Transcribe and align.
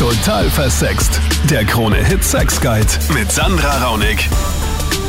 Total 0.00 0.48
versext. 0.48 1.20
Der 1.50 1.66
Krone-Hit 1.66 2.24
Sex 2.24 2.58
Guide 2.58 2.86
mit 3.12 3.30
Sandra 3.30 3.84
Raunig. 3.84 4.30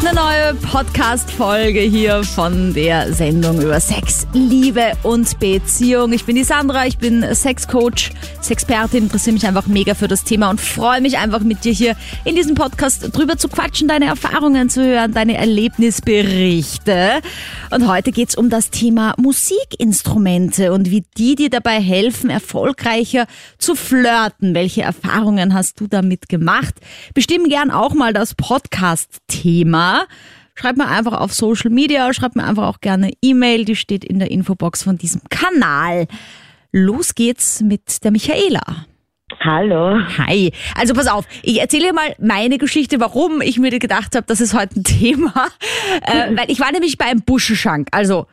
Eine 0.03 0.15
neue 0.15 0.55
Podcast-Folge 0.55 1.81
hier 1.81 2.23
von 2.23 2.73
der 2.73 3.13
Sendung 3.13 3.61
über 3.61 3.79
Sex, 3.79 4.25
Liebe 4.33 4.93
und 5.03 5.39
Beziehung. 5.39 6.11
Ich 6.11 6.25
bin 6.25 6.35
die 6.35 6.43
Sandra, 6.43 6.87
ich 6.87 6.97
bin 6.97 7.23
Sexcoach, 7.35 8.09
Sexpertin, 8.41 9.03
interessiere 9.03 9.35
mich 9.35 9.45
einfach 9.45 9.67
mega 9.67 9.93
für 9.93 10.07
das 10.07 10.23
Thema 10.23 10.49
und 10.49 10.59
freue 10.59 11.01
mich 11.01 11.19
einfach 11.19 11.41
mit 11.41 11.63
dir 11.65 11.71
hier 11.71 11.95
in 12.25 12.35
diesem 12.35 12.55
Podcast 12.55 13.15
drüber 13.15 13.37
zu 13.37 13.47
quatschen, 13.47 13.87
deine 13.87 14.05
Erfahrungen 14.05 14.71
zu 14.71 14.83
hören, 14.83 15.13
deine 15.13 15.37
Erlebnisberichte. 15.37 17.21
Und 17.69 17.87
heute 17.87 18.11
geht's 18.11 18.35
um 18.35 18.49
das 18.49 18.71
Thema 18.71 19.13
Musikinstrumente 19.17 20.73
und 20.73 20.89
wie 20.89 21.05
die 21.15 21.35
dir 21.35 21.51
dabei 21.51 21.79
helfen, 21.79 22.31
erfolgreicher 22.31 23.27
zu 23.59 23.75
flirten. 23.75 24.55
Welche 24.55 24.81
Erfahrungen 24.81 25.53
hast 25.53 25.79
du 25.79 25.85
damit 25.85 26.27
gemacht? 26.27 26.73
Bestimmen 27.13 27.49
gern 27.49 27.69
auch 27.69 27.93
mal 27.93 28.13
das 28.13 28.33
Podcast-Thema. 28.33 29.90
Schreib 30.55 30.77
mir 30.77 30.87
einfach 30.87 31.13
auf 31.13 31.33
Social 31.33 31.71
Media, 31.71 32.13
schreib 32.13 32.35
mir 32.35 32.43
einfach 32.43 32.67
auch 32.67 32.81
gerne 32.81 33.11
E-Mail, 33.21 33.65
die 33.65 33.75
steht 33.75 34.03
in 34.03 34.19
der 34.19 34.31
Infobox 34.31 34.83
von 34.83 34.97
diesem 34.97 35.21
Kanal. 35.29 36.07
Los 36.71 37.15
geht's 37.15 37.61
mit 37.61 38.03
der 38.03 38.11
Michaela. 38.11 38.85
Hallo. 39.39 39.97
Hi. 40.17 40.51
Also 40.75 40.93
pass 40.93 41.07
auf, 41.07 41.25
ich 41.41 41.59
erzähle 41.59 41.87
dir 41.87 41.93
mal 41.93 42.15
meine 42.19 42.57
Geschichte, 42.57 42.99
warum 42.99 43.41
ich 43.41 43.57
mir 43.59 43.71
gedacht 43.79 44.15
habe, 44.15 44.25
das 44.27 44.41
ist 44.41 44.53
heute 44.53 44.79
ein 44.79 44.83
Thema. 44.99 45.47
Äh, 46.05 46.35
weil 46.35 46.45
ich 46.51 46.59
war 46.59 46.71
nämlich 46.71 46.97
bei 46.97 47.05
einem 47.05 47.21
Buschenschank, 47.21 47.87
also 47.91 48.27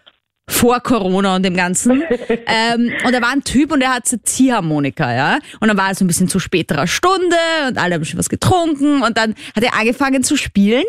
vor 0.48 0.80
Corona 0.80 1.36
und 1.36 1.44
dem 1.44 1.56
Ganzen. 1.56 2.02
ähm, 2.28 2.92
und 3.04 3.12
da 3.12 3.20
war 3.20 3.30
ein 3.30 3.44
Typ 3.44 3.70
und 3.70 3.80
der 3.80 3.94
hat 3.94 4.10
eine 4.10 4.22
Ziehharmonika, 4.22 5.14
ja. 5.14 5.38
Und 5.60 5.68
dann 5.68 5.76
war 5.76 5.90
es 5.90 5.98
so 5.98 6.04
ein 6.04 6.08
bisschen 6.08 6.28
zu 6.28 6.40
späterer 6.40 6.86
Stunde 6.86 7.36
und 7.68 7.78
alle 7.78 7.94
haben 7.94 8.04
schon 8.04 8.18
was 8.18 8.28
getrunken 8.28 9.02
und 9.02 9.16
dann 9.16 9.34
hat 9.54 9.62
er 9.62 9.74
angefangen 9.74 10.24
zu 10.24 10.36
spielen. 10.36 10.84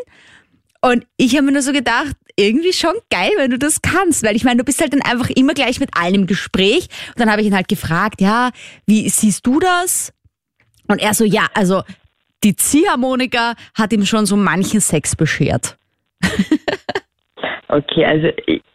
Und 0.81 1.05
ich 1.17 1.35
habe 1.35 1.45
mir 1.45 1.52
nur 1.52 1.61
so 1.61 1.73
gedacht, 1.73 2.16
irgendwie 2.35 2.73
schon 2.73 2.95
geil, 3.09 3.31
wenn 3.38 3.52
du 3.52 3.59
das 3.59 3.81
kannst. 3.81 4.23
Weil 4.23 4.35
ich 4.35 4.44
meine, 4.44 4.58
du 4.58 4.63
bist 4.63 4.80
halt 4.81 4.94
dann 4.94 5.02
einfach 5.02 5.30
immer 5.30 5.53
gleich 5.53 5.80
mit 5.80 5.89
allen 5.94 6.16
im 6.16 6.27
Gespräch. 6.27 6.88
Und 7.09 7.19
dann 7.19 7.30
habe 7.30 7.41
ich 7.41 7.47
ihn 7.47 7.55
halt 7.55 7.67
gefragt, 7.67 8.22
ja, 8.22 8.52
wie 8.85 9.09
siehst 9.09 9.45
du 9.45 9.59
das? 9.59 10.13
Und 10.88 11.02
er 11.02 11.13
so, 11.13 11.25
ja, 11.25 11.47
also 11.53 11.83
die 12.44 12.55
Ziehharmonika 12.55 13.55
hat 13.77 13.91
ihm 13.91 14.05
schon 14.05 14.25
so 14.25 14.35
manchen 14.35 14.80
Sex 14.80 15.16
beschert. 15.16 15.77
Okay, 17.72 18.03
also 18.03 18.30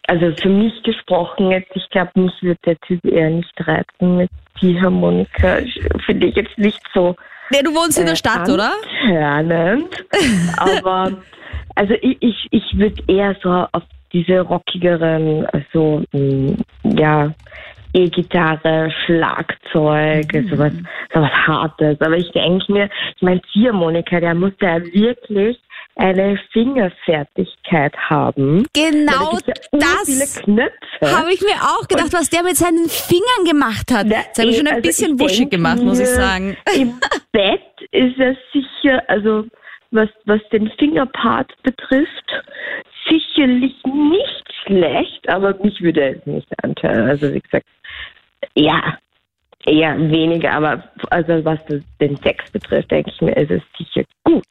also 0.07 0.33
für 0.41 0.47
mich 0.47 0.71
gesprochen 0.83 1.51
jetzt, 1.51 1.69
ich 1.75 1.87
glaube, 1.89 2.11
mich 2.15 2.31
wird 2.41 2.57
der 2.65 2.79
Typ 2.79 3.03
eher 3.03 3.29
nicht 3.29 3.53
reizen 3.59 4.15
mit 4.15 4.29
die 4.61 4.79
Harmonika. 4.79 5.59
Finde 6.05 6.27
ich 6.27 6.35
jetzt 6.35 6.57
nicht 6.57 6.81
so 6.93 7.13
Nee, 7.51 7.61
du 7.61 7.75
wohnst 7.75 7.99
in 7.99 8.05
der 8.05 8.13
äh, 8.13 8.17
Stadt, 8.17 8.49
oder? 8.49 8.71
antörnend. 9.03 10.05
Aber 10.57 11.11
also 11.75 11.93
ich, 12.01 12.17
ich, 12.21 12.47
ich 12.51 12.77
würde 12.77 13.01
eher 13.07 13.35
so 13.41 13.49
auf 13.49 13.83
diese 14.11 14.39
rockigeren, 14.41 15.45
also 15.47 16.03
mh, 16.13 16.55
ja, 16.83 17.33
E-Gitarre, 17.93 18.91
Schlagzeug, 19.05 20.25
sowas, 20.49 20.73
sowas 21.13 21.31
Hartes. 21.31 21.99
Aber 22.01 22.17
ich 22.17 22.29
denke 22.31 22.71
mir, 22.71 22.89
ich 23.15 23.21
meine, 23.21 23.41
Ziehharmonika, 23.53 24.19
der 24.19 24.35
muss 24.35 24.51
ja 24.61 24.83
wirklich 24.83 25.57
eine 25.95 26.37
Fingerfertigkeit 26.51 27.95
haben. 27.97 28.65
Genau 28.73 29.37
ja 29.47 29.53
das 29.71 30.41
habe 31.01 31.33
ich 31.33 31.41
mir 31.41 31.55
auch 31.61 31.87
gedacht, 31.87 32.11
was 32.11 32.29
der 32.29 32.43
mit 32.43 32.57
seinen 32.57 32.89
Fingern 32.89 33.45
gemacht 33.47 33.89
hat. 33.91 34.07
Na, 34.07 34.17
Das 34.33 34.39
hat 34.39 34.45
mich 34.45 34.55
eh, 34.55 34.57
schon 34.57 34.67
ein 34.67 34.75
also 34.75 34.87
bisschen 34.87 35.15
ich 35.15 35.21
wuschig 35.21 35.49
gemacht, 35.49 35.81
muss 35.81 35.99
ich 35.99 36.07
sagen. 36.07 36.57
Im 36.75 36.99
Bett 37.31 37.61
ist 37.91 38.17
er 38.19 38.35
sicher, 38.51 39.03
also 39.07 39.45
was, 39.91 40.09
was 40.25 40.41
den 40.51 40.69
Fingerpart 40.77 41.51
betrifft, 41.63 42.43
sicherlich 43.07 43.75
nicht 43.83 44.53
schlecht, 44.65 45.29
aber 45.29 45.55
mich 45.63 45.81
würde 45.81 46.15
es 46.15 46.25
nicht 46.25 46.47
antören. 46.63 47.07
Also 47.07 47.33
wie 47.33 47.39
gesagt, 47.39 47.65
ja, 48.55 48.97
eher 49.65 49.97
weniger, 50.11 50.53
aber 50.53 50.83
also 51.09 51.43
was 51.45 51.59
den 51.99 52.17
Sex 52.17 52.51
betrifft, 52.51 52.91
denke 52.91 53.11
ich 53.11 53.21
mir, 53.21 53.35
ist 53.35 53.51
es 53.51 53.61
sicher 53.77 54.05
gut. 54.23 54.45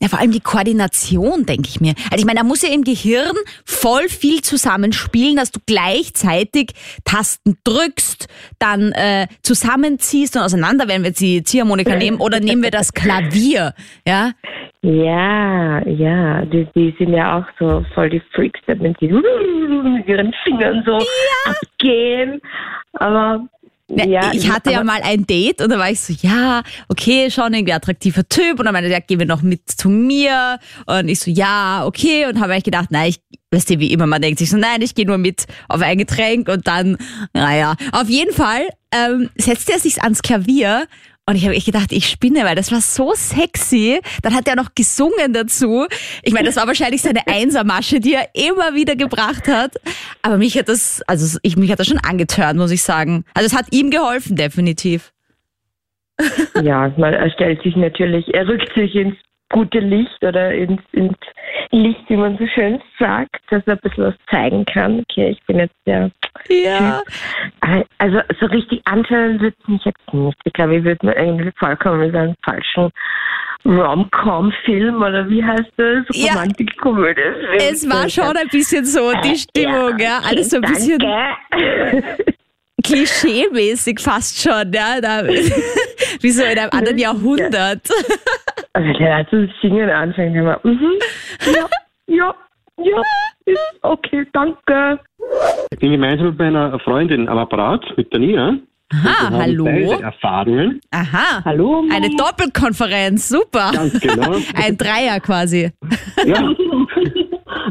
Ja, 0.00 0.08
vor 0.08 0.18
allem 0.18 0.32
die 0.32 0.40
Koordination, 0.40 1.46
denke 1.46 1.68
ich 1.68 1.80
mir. 1.80 1.94
Also 2.10 2.18
ich 2.18 2.24
meine, 2.24 2.40
da 2.40 2.44
muss 2.44 2.62
ja 2.62 2.72
im 2.72 2.84
Gehirn 2.84 3.36
voll 3.64 4.08
viel 4.08 4.40
zusammenspielen, 4.40 5.36
dass 5.36 5.50
du 5.50 5.60
gleichzeitig 5.66 6.70
Tasten 7.04 7.56
drückst, 7.64 8.28
dann 8.58 8.92
äh, 8.92 9.26
zusammenziehst 9.42 10.36
und 10.36 10.42
auseinander, 10.42 10.88
wenn 10.88 11.02
wir 11.02 11.08
jetzt 11.08 11.20
die 11.20 11.42
Ziehharmonika 11.42 11.96
nehmen, 11.96 12.18
oder 12.18 12.40
nehmen 12.40 12.62
wir 12.62 12.70
das 12.70 12.92
Klavier, 12.92 13.74
ja? 14.06 14.32
Ja, 14.84 15.86
ja, 15.86 16.44
die, 16.44 16.66
die 16.74 16.92
sind 16.98 17.14
ja 17.14 17.38
auch 17.38 17.46
so 17.60 17.84
voll 17.94 18.10
die 18.10 18.22
Freaks, 18.32 18.60
wenn 18.66 18.96
sie 18.98 19.08
mit 19.08 20.08
ihren 20.08 20.34
Fingern 20.44 20.82
so 20.84 20.98
abgehen. 21.44 22.40
Aber 22.94 23.46
Ne, 23.94 24.08
ja, 24.08 24.32
ich 24.32 24.50
hatte 24.50 24.72
ja 24.72 24.82
mal 24.82 25.00
ein 25.02 25.26
Date 25.26 25.60
und 25.60 25.68
da 25.70 25.78
war 25.78 25.90
ich 25.90 26.00
so, 26.00 26.14
ja, 26.22 26.62
okay, 26.88 27.30
schon 27.30 27.52
irgendwie 27.52 27.74
attraktiver 27.74 28.26
Typ. 28.26 28.58
Und 28.58 28.64
dann 28.64 28.72
meinte 28.72 28.88
er, 28.88 28.98
ja, 28.98 29.00
gehen 29.00 29.18
wir 29.18 29.26
noch 29.26 29.42
mit 29.42 29.70
zu 29.70 29.90
mir. 29.90 30.58
Und 30.86 31.08
ich 31.08 31.20
so, 31.20 31.30
ja, 31.30 31.84
okay. 31.84 32.26
Und 32.26 32.40
habe 32.40 32.52
eigentlich 32.52 32.64
gedacht, 32.64 32.90
nein, 32.90 33.10
ich, 33.10 33.20
weißt 33.50 33.70
du, 33.70 33.78
wie 33.80 33.92
immer, 33.92 34.06
man 34.06 34.22
denkt 34.22 34.38
sich 34.38 34.48
so, 34.48 34.56
nein, 34.56 34.80
ich 34.80 34.94
gehe 34.94 35.06
nur 35.06 35.18
mit 35.18 35.44
auf 35.68 35.82
ein 35.82 35.98
Getränk. 35.98 36.48
Und 36.48 36.66
dann, 36.66 36.96
naja, 37.34 37.74
auf 37.92 38.08
jeden 38.08 38.32
Fall 38.32 38.66
ähm, 38.92 39.28
setzte 39.36 39.72
er 39.72 39.78
sich 39.78 40.02
ans 40.02 40.22
Klavier. 40.22 40.86
Und 41.26 41.36
ich 41.36 41.44
habe 41.44 41.54
echt 41.54 41.66
gedacht, 41.66 41.92
ich 41.92 42.08
spinne, 42.08 42.44
weil 42.44 42.56
das 42.56 42.72
war 42.72 42.80
so 42.80 43.12
sexy. 43.14 44.00
Dann 44.22 44.34
hat 44.34 44.48
er 44.48 44.56
noch 44.56 44.74
gesungen 44.74 45.32
dazu. 45.32 45.86
Ich 46.22 46.32
meine, 46.32 46.46
das 46.46 46.56
war 46.56 46.66
wahrscheinlich 46.66 47.00
seine 47.00 47.26
Einsermasche, 47.26 48.00
die 48.00 48.14
er 48.14 48.28
immer 48.34 48.74
wieder 48.74 48.96
gebracht 48.96 49.46
hat. 49.46 49.76
Aber 50.22 50.36
mich 50.36 50.58
hat 50.58 50.68
das, 50.68 51.00
also 51.06 51.38
ich, 51.42 51.56
mich 51.56 51.70
hat 51.70 51.78
das 51.78 51.86
schon 51.86 51.98
angetörnt, 51.98 52.58
muss 52.58 52.72
ich 52.72 52.82
sagen. 52.82 53.24
Also 53.34 53.46
es 53.46 53.56
hat 53.56 53.66
ihm 53.72 53.90
geholfen, 53.90 54.34
definitiv. 54.34 55.12
Ja, 56.60 56.92
man 56.96 57.14
er 57.14 57.30
stellt 57.30 57.62
sich 57.62 57.76
natürlich, 57.76 58.34
er 58.34 58.46
rückt 58.46 58.72
sich 58.74 58.94
ins 58.94 59.16
gute 59.52 59.78
Licht 59.78 60.22
oder 60.22 60.52
ins, 60.52 60.82
ins 60.92 61.16
Licht, 61.70 62.00
wie 62.08 62.16
man 62.16 62.36
so 62.38 62.46
schön 62.48 62.82
sagt, 62.98 63.36
dass 63.50 63.62
er 63.66 63.74
ein 63.74 63.78
bisschen 63.82 64.04
was 64.04 64.14
zeigen 64.28 64.64
kann. 64.64 65.04
Okay, 65.08 65.28
ich 65.30 65.42
bin 65.46 65.58
jetzt 65.58 65.76
der 65.86 66.10
Ja. 66.48 67.00
Typ. 67.60 67.86
Also 67.98 68.20
so 68.40 68.46
richtig 68.46 68.82
antören 68.84 69.40
wird 69.40 69.54
es 69.62 69.68
mich 69.68 69.84
jetzt 69.84 70.12
nicht. 70.12 70.38
Ich 70.44 70.52
glaube, 70.52 70.76
ich 70.76 70.84
würde 70.84 71.06
mir 71.06 71.16
irgendwie 71.16 71.52
vorkommen 71.58 72.00
mit 72.00 72.14
einem 72.16 72.34
falschen 72.44 72.90
Rom-Com-Film 73.64 74.96
oder 75.02 75.28
wie 75.30 75.44
heißt 75.44 75.72
das? 75.76 76.04
Ja. 76.10 76.32
Romantik-Komödie. 76.32 77.20
Es 77.58 77.88
war 77.88 78.08
schon 78.08 78.36
ein 78.36 78.48
bisschen 78.48 78.84
so 78.84 79.12
die 79.22 79.36
Stimmung, 79.36 79.98
ja. 79.98 80.18
Alles 80.28 80.50
so 80.50 80.56
ein 80.56 80.62
bisschen. 80.62 80.98
Klischee-mäßig 82.82 84.00
fast 84.00 84.40
schon, 84.40 84.72
ja. 84.72 85.00
Da, 85.00 85.24
wie 86.20 86.30
so 86.30 86.42
in 86.42 86.58
einem 86.58 86.70
anderen 86.70 86.98
Jahrhundert. 86.98 87.88
Also 88.72 88.92
der 88.98 89.16
hat 89.16 89.30
zu 89.30 89.48
singen 89.60 89.90
anfängt, 89.90 90.36
immer, 90.36 90.58
mhm, 90.62 90.92
ja, 91.46 91.68
ja, 92.06 92.34
ja, 92.78 93.02
ist 93.44 93.58
okay, 93.82 94.26
danke. 94.32 94.98
Ich 95.70 95.78
bin 95.78 95.92
gemeinsam 95.92 96.28
mit 96.28 96.38
meiner 96.38 96.78
Freundin 96.80 97.28
am 97.28 97.38
Apparat, 97.38 97.84
mit 97.96 98.12
der 98.12 98.20
Nina. 98.20 98.58
Aha, 98.92 99.30
hallo. 99.30 99.66
Erfahrungen. 99.66 100.80
Aha. 100.90 101.42
Hallo. 101.44 101.84
Eine 101.90 102.10
Doppelkonferenz, 102.10 103.28
super. 103.28 103.70
Ganz 103.72 103.98
genau. 104.00 104.36
Ein 104.54 104.76
Dreier 104.76 105.18
quasi. 105.20 105.70
ja. 106.26 106.54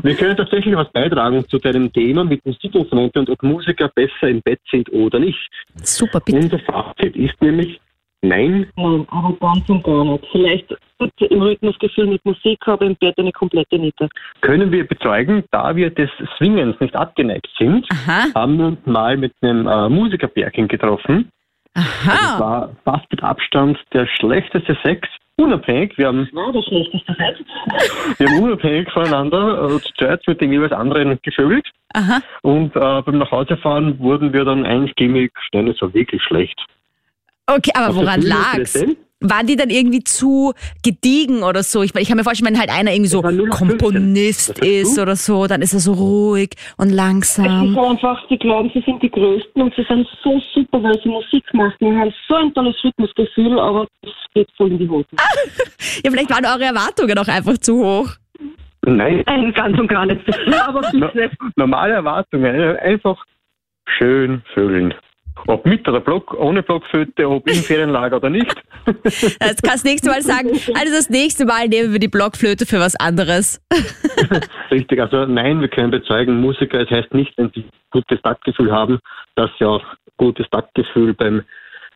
Wir 0.03 0.15
können 0.15 0.35
tatsächlich 0.35 0.75
was 0.75 0.91
beitragen 0.91 1.47
zu 1.47 1.57
deinem 1.57 1.91
Thema 1.91 2.23
mit 2.23 2.45
Musikinstrumenten 2.45 3.21
und 3.21 3.29
ob 3.29 3.43
Musiker 3.43 3.89
besser 3.89 4.29
im 4.29 4.41
Bett 4.41 4.59
sind 4.69 4.91
oder 4.91 5.19
nicht. 5.19 5.39
Super, 5.83 6.19
bitte. 6.19 6.39
Unser 6.39 6.59
Fazit 6.59 7.15
ist 7.15 7.39
nämlich 7.41 7.79
nein. 8.21 8.67
Nein, 8.75 9.07
aber 9.09 9.35
ganz 9.39 9.69
und 9.69 9.83
gar 9.83 10.03
nicht. 10.03 10.25
Vielleicht 10.31 10.75
im 11.29 11.41
Rhythmusgefühl 11.41 12.07
mit 12.07 12.23
Musik, 12.25 12.59
aber 12.67 12.85
im 12.85 12.95
Bett 12.95 13.17
eine 13.17 13.31
komplette 13.31 13.77
Niete. 13.77 14.07
Können 14.41 14.71
wir 14.71 14.87
bezeugen, 14.87 15.43
da 15.51 15.75
wir 15.75 15.89
des 15.89 16.09
Swingens 16.37 16.79
nicht 16.79 16.95
abgeneigt 16.95 17.49
sind, 17.57 17.87
Aha, 17.91 18.27
haben 18.35 18.57
wir 18.57 18.65
uns 18.67 18.85
mal 18.85 19.17
mit 19.17 19.33
einem 19.41 19.67
äh, 19.67 19.89
Musikerpärchen 19.89 20.67
getroffen. 20.67 21.31
Das 21.73 21.85
aha. 22.05 22.39
war 22.39 22.75
fast 22.83 23.09
mit 23.11 23.23
Abstand 23.23 23.79
der 23.93 24.05
schlechteste 24.05 24.77
Sex. 24.83 25.07
Unabhängig, 25.41 25.97
wir 25.97 26.07
haben 26.07 26.29
War 26.33 26.53
das 26.53 26.63
schlechteste 26.65 27.15
Sex? 27.15 27.39
Wir 28.19 28.27
haben 28.29 28.43
unabhängig 28.43 28.91
voneinander 28.91 29.65
äh, 29.65 29.79
zu 29.79 29.93
zweit 29.97 30.21
mit 30.27 30.39
dem 30.39 30.51
jeweils 30.51 30.71
anderen 30.71 31.17
gevögelt. 31.23 31.67
Aha. 31.93 32.21
Und 32.43 32.75
äh, 32.75 33.01
beim 33.01 33.17
Nachhausefahren 33.17 33.97
wurden 33.99 34.33
wir 34.33 34.45
dann 34.45 34.65
einstimmig, 34.65 35.31
nein, 35.51 35.67
es 35.67 35.81
war 35.81 35.91
wirklich 35.95 36.21
schlecht. 36.21 36.59
Okay, 37.47 37.71
aber 37.73 37.87
Auf 37.89 37.95
der 37.95 38.03
woran 38.03 38.21
lag's? 38.21 38.73
präsent. 38.73 38.97
Waren 39.21 39.47
die 39.47 39.55
dann 39.55 39.69
irgendwie 39.69 40.03
zu 40.03 40.53
gediegen 40.83 41.43
oder 41.43 41.63
so? 41.63 41.83
Ich, 41.83 41.95
ich 41.95 42.07
kann 42.07 42.17
mir 42.17 42.23
vorstellen, 42.23 42.53
wenn 42.53 42.59
halt 42.59 42.69
einer 42.71 42.91
irgendwie 42.91 43.09
so 43.09 43.21
Das 43.21 43.31
war 43.31 43.43
0815. 43.45 43.79
Komponist 43.79 44.59
ist 44.59 44.99
oder 44.99 45.15
so, 45.15 45.47
dann 45.47 45.61
ist 45.61 45.73
er 45.73 45.79
so 45.79 45.93
ruhig 45.93 46.51
und 46.77 46.87
Es 46.87 46.91
ist 46.91 46.97
langsam. 46.97 47.77
einfach, 47.77 48.21
sie 48.29 48.37
glauben, 48.37 48.69
sie 48.73 48.81
sind 48.85 49.01
die 49.01 49.09
Größten 49.11 49.61
und 49.61 49.73
sie 49.75 49.83
sind 49.87 50.07
so 50.23 50.41
super, 50.53 50.81
weil 50.83 50.99
sie 51.03 51.09
Musik 51.09 51.43
machen 51.53 51.75
und 51.81 51.99
haben 51.99 52.13
so 52.27 52.35
ein 52.35 52.53
tolles 52.53 52.75
Rhythmusgefühl, 52.83 53.59
aber 53.59 53.87
es 54.03 54.11
geht 54.33 54.49
voll 54.57 54.71
in 54.71 54.79
die 54.79 54.89
Hose. 54.89 55.07
Ja, 56.03 56.09
vielleicht 56.09 56.29
waren 56.29 56.45
eure 56.45 56.63
Erwartungen 56.63 57.17
auch 57.17 57.27
einfach 57.27 57.57
zu 57.57 57.77
hoch. 57.83 58.09
Nein, 58.85 59.23
Nein, 59.27 59.53
ganz 59.53 59.77
und 59.79 59.87
gar 59.87 60.05
nicht. 60.05 60.21
Aber 60.67 60.81
no, 60.93 61.09
normale 61.55 61.93
Erwartungen. 61.93 62.77
Einfach 62.77 63.23
schön 63.97 64.41
fühlen. 64.53 64.93
Ob 65.47 65.65
mit 65.65 65.87
oder 65.87 65.99
Block, 65.99 66.33
ohne 66.33 66.63
Blockflöte, 66.63 67.27
ob 67.27 67.47
im 67.47 67.55
Ferienlager 67.55 68.17
oder 68.17 68.29
nicht. 68.29 68.55
Jetzt 69.03 69.63
kannst 69.63 69.85
du 69.85 69.89
nächste 69.89 70.09
Mal 70.09 70.21
sagen, 70.21 70.49
also 70.49 70.93
das 70.93 71.09
nächste 71.09 71.45
Mal 71.45 71.67
nehmen 71.67 71.91
wir 71.91 71.99
die 71.99 72.07
Blockflöte 72.07 72.65
für 72.65 72.79
was 72.79 72.95
anderes. 72.95 73.61
Richtig, 74.71 74.99
also 74.99 75.25
nein, 75.25 75.61
wir 75.61 75.67
können 75.67 75.91
bezeugen, 75.91 76.39
Musiker, 76.41 76.81
es 76.81 76.89
heißt 76.89 77.13
nicht, 77.13 77.37
wenn 77.37 77.51
sie 77.53 77.65
gutes 77.91 78.21
Taktgefühl 78.21 78.71
haben, 78.71 78.99
dass 79.35 79.49
sie 79.59 79.65
auch 79.65 79.83
gutes 80.17 80.47
Taktgefühl 80.49 81.13
beim 81.13 81.43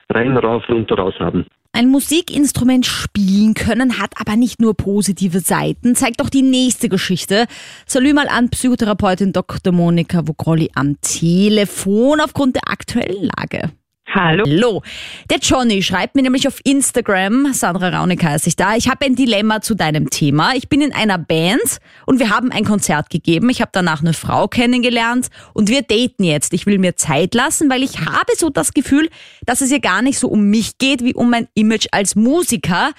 rein 0.09 0.37
rauf, 0.37 0.67
runter, 0.69 0.95
raus 0.95 1.15
haben. 1.19 1.45
Ein 1.75 1.89
Musikinstrument 1.89 2.85
spielen 2.85 3.53
können 3.53 3.99
hat 3.99 4.13
aber 4.15 4.37
nicht 4.37 4.61
nur 4.61 4.77
positive 4.77 5.41
Seiten, 5.41 5.93
zeigt 5.93 6.21
doch 6.21 6.29
die 6.29 6.41
nächste 6.41 6.87
Geschichte. 6.87 7.47
Salü 7.85 8.13
mal 8.13 8.29
an 8.29 8.47
Psychotherapeutin 8.47 9.33
Dr. 9.33 9.73
Monika 9.73 10.25
Vogrolli 10.25 10.71
am 10.73 10.95
Telefon 11.01 12.21
aufgrund 12.21 12.55
der 12.55 12.69
aktuellen 12.71 13.29
Lage. 13.35 13.73
Hallo. 14.15 14.45
Hallo. 14.47 14.81
Der 15.29 15.39
Johnny 15.39 15.83
schreibt 15.83 16.15
mir 16.15 16.21
nämlich 16.21 16.47
auf 16.47 16.61
Instagram, 16.63 17.51
Sandra 17.51 17.89
Raunig 17.89 18.23
heiße 18.23 18.47
ich 18.47 18.55
da, 18.55 18.77
ich 18.77 18.87
habe 18.87 19.03
ein 19.05 19.17
Dilemma 19.17 19.59
zu 19.59 19.75
deinem 19.75 20.09
Thema. 20.09 20.55
Ich 20.55 20.69
bin 20.69 20.79
in 20.79 20.93
einer 20.93 21.17
Band 21.17 21.79
und 22.05 22.19
wir 22.19 22.29
haben 22.29 22.49
ein 22.49 22.63
Konzert 22.63 23.09
gegeben. 23.09 23.49
Ich 23.49 23.59
habe 23.59 23.71
danach 23.73 23.99
eine 23.99 24.13
Frau 24.13 24.47
kennengelernt 24.47 25.27
und 25.53 25.67
wir 25.67 25.81
daten 25.81 26.23
jetzt. 26.23 26.53
Ich 26.53 26.65
will 26.65 26.77
mir 26.77 26.95
Zeit 26.95 27.35
lassen, 27.35 27.69
weil 27.69 27.83
ich 27.83 27.99
habe 27.99 28.31
so 28.37 28.49
das 28.49 28.73
Gefühl, 28.73 29.09
dass 29.45 29.59
es 29.59 29.69
ihr 29.69 29.81
gar 29.81 30.01
nicht 30.01 30.17
so 30.17 30.29
um 30.29 30.49
mich 30.49 30.77
geht 30.77 31.03
wie 31.03 31.13
um 31.13 31.29
mein 31.29 31.49
Image 31.53 31.87
als 31.91 32.15
Musiker. 32.15 32.91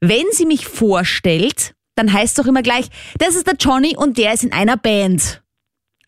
Wenn 0.00 0.26
sie 0.32 0.44
mich 0.44 0.66
vorstellt, 0.66 1.72
dann 1.94 2.12
heißt 2.12 2.36
es 2.36 2.44
doch 2.44 2.46
immer 2.46 2.62
gleich, 2.62 2.88
das 3.16 3.36
ist 3.36 3.46
der 3.46 3.56
Johnny 3.58 3.96
und 3.96 4.18
der 4.18 4.34
ist 4.34 4.44
in 4.44 4.52
einer 4.52 4.76
Band. 4.76 5.40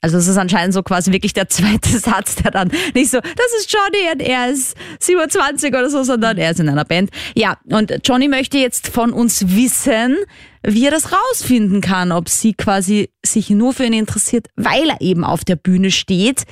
Also 0.02 0.16
es 0.16 0.28
ist 0.28 0.38
anscheinend 0.38 0.72
so 0.72 0.82
quasi 0.82 1.12
wirklich 1.12 1.34
der 1.34 1.48
zweite 1.48 1.98
Satz, 1.98 2.36
der 2.36 2.50
dann 2.50 2.70
nicht 2.94 3.10
so, 3.10 3.20
das 3.20 3.52
ist 3.58 3.72
Johnny 3.72 4.12
und 4.12 4.22
er 4.22 4.50
ist 4.50 4.76
27 5.00 5.68
oder 5.70 5.90
so, 5.90 6.02
sondern 6.02 6.38
er 6.38 6.52
ist 6.52 6.60
in 6.60 6.68
einer 6.68 6.84
Band. 6.84 7.10
Ja, 7.34 7.58
und 7.64 7.92
Johnny 8.04 8.28
möchte 8.28 8.58
jetzt 8.58 8.88
von 8.88 9.12
uns 9.12 9.54
wissen, 9.54 10.16
wie 10.62 10.86
er 10.86 10.90
das 10.90 11.12
rausfinden 11.12 11.80
kann, 11.80 12.12
ob 12.12 12.28
sie 12.28 12.54
quasi 12.54 13.10
sich 13.24 13.50
nur 13.50 13.72
für 13.72 13.84
ihn 13.84 13.92
interessiert, 13.92 14.48
weil 14.56 14.88
er 14.88 15.00
eben 15.00 15.24
auf 15.24 15.44
der 15.44 15.56
Bühne 15.56 15.90
steht. 15.90 16.44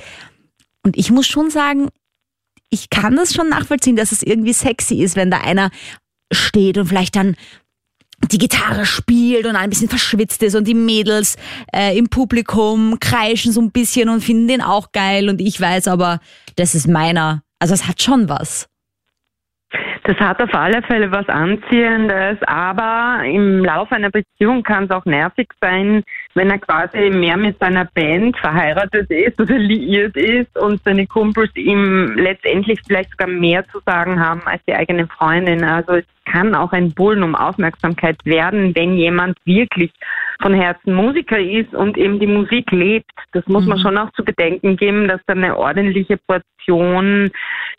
Und 0.83 0.97
ich 0.97 1.11
muss 1.11 1.27
schon 1.27 1.49
sagen, 1.49 1.89
ich 2.69 2.89
kann 2.89 3.15
das 3.15 3.33
schon 3.33 3.49
nachvollziehen, 3.49 3.95
dass 3.95 4.11
es 4.11 4.21
irgendwie 4.21 4.53
sexy 4.53 5.01
ist, 5.01 5.15
wenn 5.15 5.31
da 5.31 5.41
einer 5.41 5.71
steht 6.31 6.77
und 6.77 6.85
vielleicht 6.85 7.15
dann 7.15 7.35
die 8.31 8.37
Gitarre 8.37 8.85
spielt 8.85 9.45
und 9.45 9.55
ein 9.55 9.69
bisschen 9.69 9.89
verschwitzt 9.89 10.43
ist 10.43 10.55
und 10.55 10.67
die 10.67 10.73
Mädels 10.73 11.35
äh, 11.73 11.97
im 11.97 12.09
Publikum 12.09 12.99
kreischen 12.99 13.51
so 13.51 13.61
ein 13.61 13.71
bisschen 13.71 14.09
und 14.09 14.23
finden 14.23 14.47
den 14.47 14.61
auch 14.61 14.91
geil 14.91 15.29
und 15.29 15.41
ich 15.41 15.59
weiß 15.59 15.87
aber, 15.87 16.19
das 16.55 16.75
ist 16.75 16.87
meiner. 16.87 17.43
Also 17.59 17.73
es 17.73 17.87
hat 17.87 18.01
schon 18.01 18.29
was. 18.29 18.67
Das 20.09 20.19
hat 20.19 20.41
auf 20.41 20.51
alle 20.55 20.81
Fälle 20.81 21.11
was 21.11 21.29
Anziehendes, 21.29 22.39
aber 22.47 23.21
im 23.25 23.63
Laufe 23.63 23.93
einer 23.93 24.09
Beziehung 24.09 24.63
kann 24.63 24.85
es 24.85 24.89
auch 24.89 25.05
nervig 25.05 25.51
sein, 25.61 26.03
wenn 26.33 26.49
er 26.49 26.57
quasi 26.57 27.11
mehr 27.11 27.37
mit 27.37 27.59
seiner 27.59 27.85
Band 27.85 28.35
verheiratet 28.39 29.07
ist 29.11 29.39
oder 29.39 29.55
liiert 29.59 30.17
ist 30.17 30.57
und 30.57 30.81
seine 30.83 31.05
Kumpels 31.05 31.55
ihm 31.55 32.15
letztendlich 32.15 32.79
vielleicht 32.87 33.11
sogar 33.11 33.27
mehr 33.27 33.63
zu 33.67 33.81
sagen 33.85 34.19
haben 34.19 34.41
als 34.45 34.63
die 34.67 34.73
eigene 34.73 35.05
Freundin. 35.05 35.63
Also 35.63 35.97
es 35.97 36.05
kann 36.25 36.55
auch 36.55 36.71
ein 36.71 36.91
Bullen 36.91 37.21
um 37.21 37.35
Aufmerksamkeit 37.35 38.17
werden, 38.25 38.73
wenn 38.73 38.95
jemand 38.95 39.37
wirklich 39.45 39.91
von 40.41 40.53
Herzen 40.53 40.93
Musiker 40.93 41.39
ist 41.39 41.73
und 41.73 41.97
eben 41.97 42.19
die 42.19 42.27
Musik 42.27 42.71
lebt. 42.71 43.11
Das 43.33 43.45
muss 43.47 43.65
man 43.65 43.79
schon 43.79 43.97
auch 43.97 44.11
zu 44.11 44.23
bedenken 44.23 44.77
geben, 44.77 45.07
dass 45.07 45.21
da 45.27 45.33
eine 45.33 45.57
ordentliche 45.57 46.17
Portion 46.17 47.31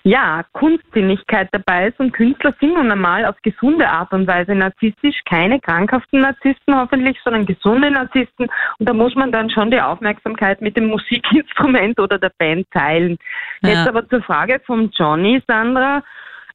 ja, 0.03 0.45
Kunstsinnigkeit 0.53 1.49
dabei 1.53 1.89
ist 1.89 2.01
und 2.01 2.13
Künstler 2.13 2.55
sind 2.59 2.75
nun 2.75 2.91
einmal 2.91 3.27
auf 3.27 3.37
gesunde 3.43 3.89
Art 3.89 4.13
und 4.13 4.27
Weise 4.27 4.55
narzisstisch, 4.55 5.21
keine 5.27 5.61
krankhaften 5.61 6.21
Narzissten 6.21 6.75
hoffentlich, 6.75 7.19
sondern 7.23 7.45
gesunde 7.45 7.91
Narzissten 7.91 8.49
und 8.79 8.89
da 8.89 8.95
muss 8.95 9.15
man 9.15 9.31
dann 9.31 9.51
schon 9.51 9.71
die 9.71 9.81
Aufmerksamkeit 9.81 10.63
mit 10.63 10.77
dem 10.77 10.87
Musikinstrument 10.87 12.01
oder 12.01 12.19
der 12.19 12.33
Band 12.39 12.67
teilen. 12.71 13.19
Ja. 13.63 13.71
Jetzt 13.71 13.89
aber 13.89 14.09
zur 14.09 14.23
Frage 14.23 14.61
vom 14.65 14.91
Johnny, 14.95 15.43
Sandra. 15.47 16.03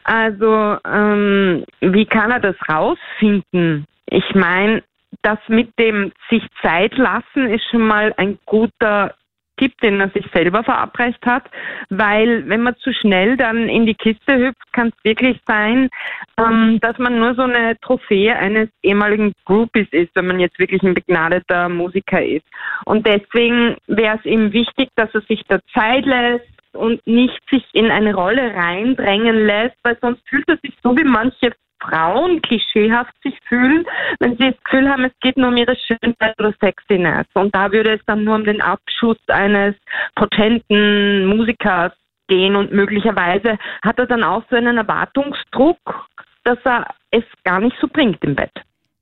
Also, 0.04 0.78
ähm, 0.86 1.66
wie 1.82 2.06
kann 2.06 2.32
er 2.32 2.40
das 2.40 2.56
rausfinden? 2.70 3.86
Ich 4.08 4.36
meine, 4.36 4.84
das 5.22 5.40
mit 5.48 5.70
dem 5.80 6.12
sich 6.30 6.44
Zeit 6.62 6.98
lassen 6.98 7.50
ist 7.50 7.66
schon 7.70 7.82
mal 7.82 8.14
ein 8.18 8.38
guter 8.46 9.16
Tipp, 9.58 9.74
den 9.82 10.02
er 10.02 10.10
sich 10.10 10.26
selber 10.34 10.64
verabreicht 10.64 11.26
hat, 11.26 11.44
weil 11.90 12.48
wenn 12.50 12.62
man 12.62 12.76
zu 12.78 12.94
schnell 12.94 13.38
dann 13.38 13.70
in 13.70 13.86
die 13.86 13.94
Kiste 13.94 14.38
hüpft, 14.38 14.74
kann 14.74 14.90
es 14.90 15.04
wirklich 15.04 15.40
sein, 15.48 15.90
ähm, 16.38 16.80
dass 16.82 16.98
man 16.98 17.20
nur 17.20 17.36
so 17.36 17.44
eine 17.44 17.80
Trophäe 17.80 18.36
eines 18.36 18.70
ehemaligen 18.84 19.34
Groupies 19.46 19.88
ist, 19.92 20.14
wenn 20.16 20.28
man 20.28 20.40
jetzt 20.40 20.60
wirklich 20.60 20.82
ein 20.84 20.94
begnadeter 20.94 21.70
Musiker 21.70 22.24
ist. 22.24 22.46
Und 22.86 23.08
deswegen 23.08 23.78
wäre 23.88 24.18
es 24.18 24.26
ihm 24.26 24.52
wichtig, 24.52 24.90
dass 24.96 25.14
er 25.14 25.22
sich 25.22 25.42
da 25.48 25.60
Zeit 25.74 26.06
lässt 26.06 26.48
und 26.74 27.06
nicht 27.08 27.40
sich 27.50 27.64
in 27.74 27.90
eine 27.90 28.14
Rolle 28.14 28.54
reindrängen 28.54 29.46
lässt, 29.46 29.78
weil 29.84 29.98
sonst 30.02 30.28
fühlt 30.28 30.48
er 30.50 30.58
sich 30.58 30.74
so 30.84 30.96
wie 30.98 31.06
manche 31.06 31.54
Frauen 31.88 32.42
klischeehaft 32.42 33.14
sich 33.24 33.36
fühlen, 33.48 33.86
wenn 34.20 34.38
sie 34.38 34.52
das 34.52 34.64
Gefühl 34.64 34.90
haben, 34.90 35.06
es 35.06 35.14
geht 35.22 35.38
nur 35.38 35.50
um 35.50 35.58
ihre 35.58 35.76
Schönheit 35.76 36.40
oder 36.40 36.54
Sexiness. 36.60 37.26
Und 37.34 37.54
da 37.54 37.72
würde 37.72 37.94
es 37.94 38.02
dann 38.06 38.24
nur 38.24 38.36
um 38.36 38.44
den 38.44 38.62
Abschuss 38.62 39.18
eines 39.28 39.76
potenten 40.16 41.26
Musikers 41.28 41.94
gehen 42.28 42.56
und 42.56 42.72
möglicherweise 42.72 43.58
hat 43.84 44.00
er 44.00 44.08
dann 44.08 44.24
auch 44.24 44.44
so 44.50 44.56
einen 44.56 44.78
Erwartungsdruck, 44.78 45.78
dass 46.44 46.58
er 46.64 46.88
es 47.12 47.24
gar 47.44 47.60
nicht 47.60 47.76
so 47.80 47.88
bringt 47.88 48.24
im 48.24 48.36
Bett. 48.36 48.52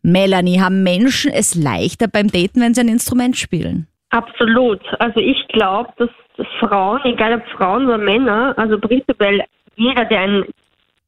Melanie, 0.01 0.59
haben 0.59 0.83
Menschen 0.83 1.31
es 1.31 1.55
leichter 1.55 2.07
beim 2.07 2.27
Daten, 2.27 2.59
wenn 2.59 2.73
sie 2.73 2.81
ein 2.81 2.89
Instrument 2.89 3.37
spielen? 3.37 3.87
Absolut. 4.09 4.81
Also 4.99 5.21
ich 5.21 5.47
glaube, 5.47 5.89
dass 5.97 6.09
dass 6.37 6.47
Frauen, 6.59 7.01
egal 7.03 7.35
ob 7.35 7.47
Frauen 7.57 7.85
oder 7.85 7.97
Männer, 7.97 8.53
also 8.57 8.79
prinzipiell 8.79 9.43
jeder, 9.75 10.05
der 10.05 10.19
ein, 10.19 10.45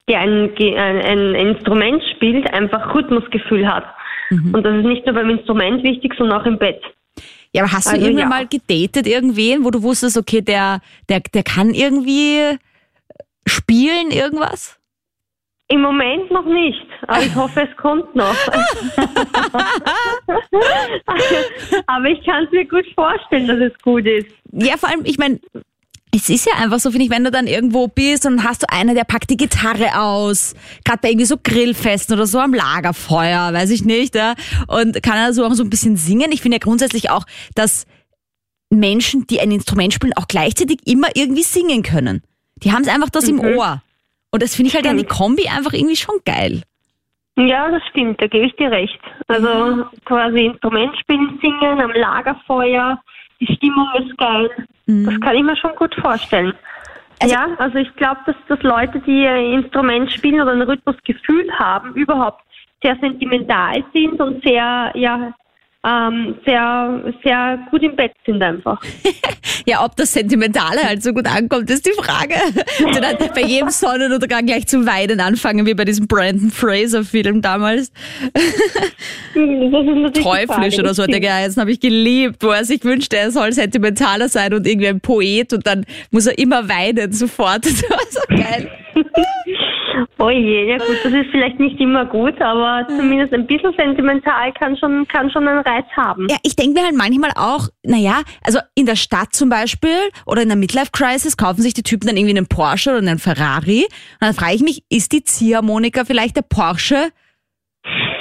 der 0.07 0.19
ein, 0.19 0.55
ein, 0.57 1.01
ein 1.01 1.35
Instrument 1.35 2.03
spielt, 2.15 2.51
einfach 2.53 2.93
Rhythmusgefühl 2.93 3.67
hat. 3.67 3.85
Und 4.31 4.63
das 4.63 4.77
ist 4.77 4.85
nicht 4.85 5.05
nur 5.05 5.15
beim 5.15 5.29
Instrument 5.29 5.83
wichtig, 5.83 6.13
sondern 6.17 6.41
auch 6.41 6.45
im 6.45 6.57
Bett. 6.57 6.81
Ja, 7.53 7.63
aber 7.63 7.71
hast 7.71 7.87
du 7.87 7.91
Also, 7.91 8.05
irgendwann 8.05 8.31
ja. 8.31 8.37
mal 8.37 8.47
gedatet, 8.47 9.07
irgendwen, 9.07 9.63
wo 9.63 9.71
du 9.71 9.81
wusstest, 9.81 10.17
okay, 10.17 10.41
der, 10.41 10.81
der, 11.07 11.21
der 11.21 11.43
kann 11.43 11.73
irgendwie 11.73 12.57
spielen, 13.47 14.11
irgendwas? 14.11 14.77
Im 15.67 15.81
Moment 15.81 16.29
noch 16.31 16.45
nicht, 16.45 16.85
aber 17.07 17.23
ich 17.23 17.33
hoffe, 17.33 17.67
es 17.67 17.75
kommt 17.77 18.13
noch. 18.13 18.35
aber 21.87 22.05
ich 22.05 22.23
kann 22.25 22.43
es 22.43 22.51
mir 22.51 22.65
gut 22.65 22.85
vorstellen, 22.93 23.47
dass 23.47 23.59
es 23.59 23.73
gut 23.81 24.05
ist. 24.05 24.27
Ja, 24.51 24.77
vor 24.77 24.89
allem, 24.89 25.01
ich 25.05 25.17
meine, 25.17 25.39
es 26.15 26.29
ist 26.29 26.45
ja 26.45 26.53
einfach 26.61 26.79
so, 26.79 26.91
finde 26.91 27.05
ich, 27.05 27.11
wenn 27.11 27.23
du 27.23 27.31
dann 27.31 27.47
irgendwo 27.47 27.87
bist 27.87 28.25
und 28.25 28.43
hast 28.43 28.63
du 28.63 28.71
einer, 28.71 28.93
der 28.93 29.03
packt 29.03 29.29
die 29.29 29.37
Gitarre 29.37 29.99
aus, 29.99 30.55
gerade 30.83 30.99
bei 31.01 31.09
irgendwie 31.09 31.25
so 31.25 31.37
Grillfesten 31.41 32.15
oder 32.15 32.25
so 32.25 32.39
am 32.39 32.53
Lagerfeuer, 32.53 33.53
weiß 33.53 33.71
ich 33.71 33.83
nicht, 33.83 34.15
ja, 34.15 34.35
und 34.67 35.01
kann 35.03 35.17
also 35.17 35.45
auch 35.45 35.53
so 35.53 35.63
ein 35.63 35.69
bisschen 35.69 35.97
singen. 35.97 36.31
Ich 36.31 36.41
finde 36.41 36.55
ja 36.55 36.59
grundsätzlich 36.59 37.09
auch, 37.09 37.25
dass 37.55 37.85
Menschen, 38.69 39.27
die 39.27 39.39
ein 39.39 39.51
Instrument 39.51 39.93
spielen, 39.93 40.13
auch 40.15 40.27
gleichzeitig 40.27 40.79
immer 40.85 41.09
irgendwie 41.15 41.43
singen 41.43 41.83
können. 41.83 42.23
Die 42.57 42.71
haben 42.71 42.83
es 42.83 42.87
einfach 42.87 43.09
das 43.09 43.27
im 43.27 43.39
Ohr. 43.39 43.81
Und 44.31 44.41
das 44.41 44.55
finde 44.55 44.69
ich 44.69 44.75
halt 44.75 44.85
dann 44.85 44.97
die 44.97 45.05
Kombi 45.05 45.47
einfach 45.47 45.73
irgendwie 45.73 45.95
schon 45.95 46.15
geil. 46.25 46.63
Ja, 47.37 47.69
das 47.69 47.81
stimmt, 47.89 48.21
da 48.21 48.27
gebe 48.27 48.45
ich 48.45 48.55
dir 48.55 48.71
recht. 48.71 48.99
Also 49.27 49.85
quasi 50.05 50.45
Instrument 50.45 50.97
spielen, 50.99 51.37
singen 51.41 51.81
am 51.81 51.91
Lagerfeuer, 51.91 53.01
die 53.39 53.53
Stimmung 53.53 53.87
ist 53.99 54.17
geil. 54.17 54.49
Das 54.87 55.19
kann 55.19 55.35
ich 55.35 55.43
mir 55.43 55.57
schon 55.57 55.75
gut 55.75 55.95
vorstellen. 55.95 56.53
ja, 57.23 57.47
also 57.57 57.77
ich 57.77 57.93
glaube, 57.95 58.21
dass, 58.25 58.35
dass 58.47 58.61
Leute, 58.61 58.99
die 58.99 59.25
ein 59.25 59.63
Instrument 59.63 60.11
spielen 60.11 60.41
oder 60.41 60.51
ein 60.51 60.61
Rhythmusgefühl 60.61 61.51
haben, 61.57 61.93
überhaupt 61.93 62.43
sehr 62.83 62.95
sentimental 62.97 63.83
sind 63.93 64.19
und 64.21 64.43
sehr, 64.43 64.91
ja, 64.93 65.33
ähm, 65.85 66.35
sehr, 66.45 67.13
sehr 67.23 67.59
gut 67.69 67.83
im 67.83 67.95
Bett 67.95 68.13
sind 68.25 68.41
einfach. 68.41 68.81
Ja, 69.67 69.83
ob 69.83 69.95
das 69.95 70.13
Sentimentale 70.13 70.83
halt 70.83 71.01
so 71.01 71.11
gut 71.11 71.25
ankommt, 71.27 71.69
ist 71.71 71.87
die 71.87 71.93
Frage. 71.93 72.35
Bei 73.33 73.41
jedem 73.41 73.69
Sonnenuntergang 73.69 74.45
gleich 74.45 74.67
zu 74.67 74.85
weinen 74.85 75.19
anfangen, 75.19 75.65
wie 75.65 75.73
bei 75.73 75.85
diesem 75.85 76.07
Brandon 76.07 76.51
Fraser-Film 76.51 77.41
damals. 77.41 77.91
Teuflisch 80.13 80.77
oder 80.77 80.93
so 80.93 81.03
hat 81.03 81.11
das 81.11 81.19
geheißen, 81.19 81.59
habe 81.59 81.71
ich 81.71 81.79
geliebt, 81.79 82.43
wo 82.43 82.49
er 82.49 82.63
sich 82.63 82.83
wünschte, 82.83 83.17
er 83.17 83.31
soll 83.31 83.53
sentimentaler 83.53 84.29
sein 84.29 84.53
und 84.53 84.67
irgendwie 84.67 84.87
ein 84.87 84.99
Poet 84.99 85.53
und 85.53 85.65
dann 85.65 85.85
muss 86.11 86.27
er 86.27 86.37
immer 86.37 86.69
weinen 86.69 87.11
sofort. 87.11 87.65
Das 87.75 87.89
war 87.89 87.99
so 88.09 88.21
geil. 88.29 88.69
Stimmt. 89.95 90.09
Oh 90.17 90.29
je, 90.29 90.69
ja 90.69 90.77
gut, 90.77 90.97
das 91.03 91.13
ist 91.13 91.29
vielleicht 91.31 91.59
nicht 91.59 91.79
immer 91.79 92.05
gut, 92.05 92.39
aber 92.41 92.87
zumindest 92.87 93.33
ein 93.33 93.47
bisschen 93.47 93.73
sentimental 93.77 94.53
kann 94.53 94.77
schon, 94.77 95.07
kann 95.07 95.29
schon 95.31 95.47
einen 95.47 95.59
Reiz 95.59 95.85
haben. 95.95 96.27
Ja, 96.29 96.37
ich 96.43 96.55
denke 96.55 96.79
mir 96.79 96.85
halt 96.85 96.95
manchmal 96.95 97.31
auch, 97.35 97.69
naja, 97.83 98.21
also 98.43 98.59
in 98.75 98.85
der 98.85 98.95
Stadt 98.95 99.33
zum 99.33 99.49
Beispiel 99.49 99.97
oder 100.25 100.41
in 100.41 100.49
der 100.49 100.57
Midlife-Crisis 100.57 101.37
kaufen 101.37 101.61
sich 101.61 101.73
die 101.73 101.83
Typen 101.83 102.07
dann 102.07 102.17
irgendwie 102.17 102.37
einen 102.37 102.47
Porsche 102.47 102.91
oder 102.91 102.99
einen 102.99 103.19
Ferrari. 103.19 103.83
Und 103.83 104.21
dann 104.21 104.33
frage 104.33 104.55
ich 104.55 104.61
mich, 104.61 104.83
ist 104.89 105.11
die 105.11 105.23
Ziehharmonika 105.23 106.05
vielleicht 106.05 106.35
der 106.35 106.43
Porsche 106.43 107.09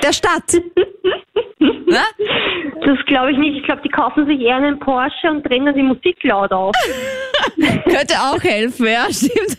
der 0.02 0.12
Stadt? 0.12 0.60
Na? 1.86 2.02
Das 2.84 2.98
glaube 3.06 3.32
ich 3.32 3.38
nicht. 3.38 3.56
Ich 3.56 3.64
glaube, 3.64 3.82
die 3.82 3.88
kaufen 3.88 4.26
sich 4.26 4.40
eher 4.40 4.56
einen 4.56 4.78
Porsche 4.78 5.30
und 5.30 5.42
drehen 5.48 5.64
dann 5.64 5.74
die 5.74 5.82
Musik 5.82 6.22
laut 6.22 6.52
auf, 6.52 6.74
Könnte 7.84 8.14
auch 8.14 8.42
helfen, 8.42 8.86
ja, 8.86 9.06
stimmt. 9.10 9.56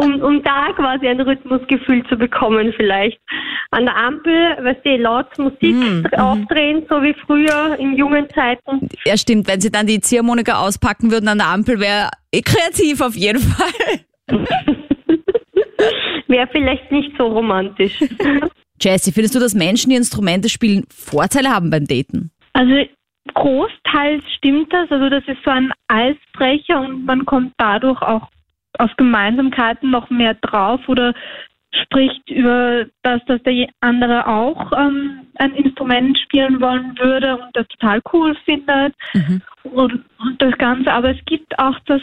Um, 0.00 0.20
um 0.22 0.42
da 0.42 0.72
quasi 0.74 1.08
ein 1.08 1.20
Rhythmusgefühl 1.20 2.04
zu 2.06 2.16
bekommen 2.16 2.72
vielleicht. 2.76 3.18
An 3.70 3.84
der 3.84 3.96
Ampel, 3.96 4.32
weißt 4.62 4.80
du, 4.84 4.96
laut 4.96 5.38
Musik 5.38 5.74
Mhm, 5.74 6.06
aufdrehen, 6.16 6.86
so 6.88 7.02
wie 7.02 7.14
früher 7.26 7.76
in 7.78 7.96
jungen 7.96 8.28
Zeiten. 8.30 8.88
Ja, 9.04 9.16
stimmt, 9.16 9.48
wenn 9.48 9.60
sie 9.60 9.70
dann 9.70 9.86
die 9.86 10.00
Ziehharmonika 10.00 10.60
auspacken 10.60 11.10
würden 11.10 11.28
an 11.28 11.38
der 11.38 11.48
Ampel, 11.48 11.80
wäre 11.80 12.10
kreativ 12.44 13.00
auf 13.00 13.14
jeden 13.14 13.40
Fall. 13.40 14.00
Wäre 16.28 16.48
vielleicht 16.52 16.92
nicht 16.92 17.10
so 17.18 17.26
romantisch. 17.26 17.98
Jessie, 18.80 19.12
findest 19.12 19.34
du, 19.34 19.40
dass 19.40 19.54
Menschen, 19.54 19.90
die 19.90 19.96
Instrumente 19.96 20.48
spielen, 20.48 20.84
Vorteile 20.88 21.50
haben 21.50 21.70
beim 21.70 21.86
Daten? 21.86 22.30
Also 22.52 22.86
großteils 23.34 24.22
stimmt 24.36 24.72
das. 24.72 24.90
Also 24.90 25.08
das 25.08 25.24
ist 25.26 25.42
so 25.44 25.50
ein 25.50 25.72
Eisbrecher 25.88 26.80
und 26.80 27.04
man 27.04 27.26
kommt 27.26 27.52
dadurch 27.58 28.00
auch 28.02 28.28
auf 28.80 28.90
Gemeinsamkeiten 28.96 29.90
noch 29.90 30.10
mehr 30.10 30.34
drauf 30.34 30.80
oder 30.88 31.14
spricht 31.72 32.28
über 32.28 32.86
das, 33.02 33.24
dass 33.26 33.42
der 33.44 33.68
andere 33.80 34.26
auch 34.26 34.72
ähm, 34.72 35.26
ein 35.36 35.54
Instrument 35.54 36.18
spielen 36.18 36.60
wollen 36.60 36.98
würde 36.98 37.36
und 37.36 37.54
das 37.54 37.68
total 37.68 38.00
cool 38.12 38.34
findet 38.44 38.94
und, 39.62 40.04
und 40.18 40.42
das 40.42 40.56
Ganze. 40.58 40.92
Aber 40.92 41.10
es 41.10 41.24
gibt 41.26 41.58
auch 41.58 41.78
das 41.86 42.02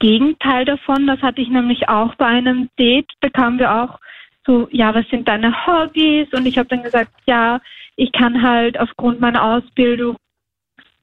Gegenteil 0.00 0.64
davon. 0.64 1.06
Das 1.06 1.20
hatte 1.22 1.40
ich 1.40 1.48
nämlich 1.48 1.88
auch 1.88 2.14
bei 2.16 2.26
einem 2.26 2.68
Date. 2.78 3.10
Bekamen 3.20 3.58
wir 3.58 3.72
auch 3.72 4.00
so, 4.46 4.68
ja, 4.72 4.92
was 4.94 5.06
sind 5.08 5.28
deine 5.28 5.66
Hobbys? 5.66 6.32
Und 6.32 6.46
ich 6.46 6.58
habe 6.58 6.68
dann 6.68 6.82
gesagt, 6.82 7.12
ja, 7.26 7.60
ich 7.96 8.10
kann 8.12 8.42
halt 8.42 8.78
aufgrund 8.80 9.20
meiner 9.20 9.42
Ausbildung 9.42 10.16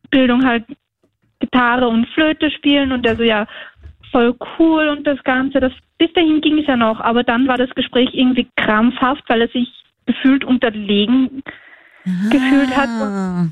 Bildung 0.09 0.45
halt 0.45 0.65
Gitarre 1.39 1.87
und 1.87 2.07
Flöte 2.09 2.49
spielen 2.51 2.91
und 2.91 3.03
der 3.03 3.15
so, 3.15 3.23
ja, 3.23 3.45
voll 4.11 4.35
cool 4.57 4.89
und 4.89 5.05
das 5.05 5.23
Ganze. 5.23 5.59
Das, 5.59 5.73
bis 5.97 6.11
dahin 6.13 6.41
ging 6.41 6.59
es 6.59 6.67
ja 6.67 6.75
noch, 6.75 6.99
aber 6.99 7.23
dann 7.23 7.47
war 7.47 7.57
das 7.57 7.69
Gespräch 7.75 8.09
irgendwie 8.13 8.47
krampfhaft, 8.55 9.23
weil 9.27 9.41
er 9.41 9.49
sich 9.49 9.67
gefühlt 10.05 10.43
unterlegen 10.43 11.43
gefühlt 12.29 12.75
hat 12.75 12.89
und 13.01 13.51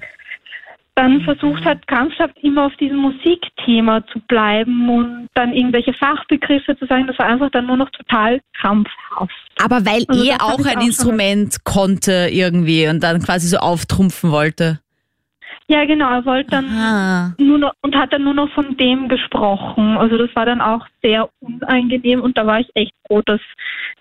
dann 0.96 1.22
versucht 1.22 1.66
hat, 1.66 1.86
krampfhaft 1.88 2.38
immer 2.42 2.68
auf 2.68 2.76
diesem 2.78 2.98
Musikthema 2.98 4.06
zu 4.08 4.20
bleiben 4.30 4.90
und 4.90 5.28
dann 5.34 5.52
irgendwelche 5.52 5.94
Fachbegriffe 5.94 6.78
zu 6.78 6.86
sagen. 6.86 7.06
Das 7.08 7.20
war 7.20 7.26
einfach 7.26 7.52
dann 7.52 7.68
nur 7.68 7.76
noch 7.76 7.90
total 7.90 8.40
krampfhaft. 8.60 9.34
Aber 9.62 9.86
weil 9.86 10.06
Also 10.08 10.24
er 10.24 10.42
auch 10.42 10.66
ein 10.66 10.78
auch 10.78 10.86
Instrument 10.86 11.66
konnte 11.66 12.30
irgendwie 12.32 12.88
und 12.88 13.04
dann 13.04 13.22
quasi 13.22 13.48
so 13.48 13.58
auftrumpfen 13.58 14.32
wollte. 14.32 14.80
Ja, 15.67 15.84
genau, 15.86 16.12
er 16.12 16.25
wollte 16.25 16.51
dann 16.51 17.36
nur 17.39 17.57
noch 17.57 17.74
und 17.81 17.95
hat 17.95 18.13
dann 18.13 18.24
nur 18.24 18.36
noch 18.36 18.51
von 18.53 18.77
dem 18.77 19.10
gesprochen. 19.10 19.98
Also 19.98 20.17
das 20.17 20.29
war 20.36 20.45
dann 20.45 20.62
auch 20.62 20.86
sehr 21.01 21.27
unangenehm 21.39 22.22
und 22.22 22.38
da 22.38 22.45
war 22.45 22.60
ich 22.60 22.69
echt 22.75 22.93
froh, 23.07 23.24
dass 23.25 23.41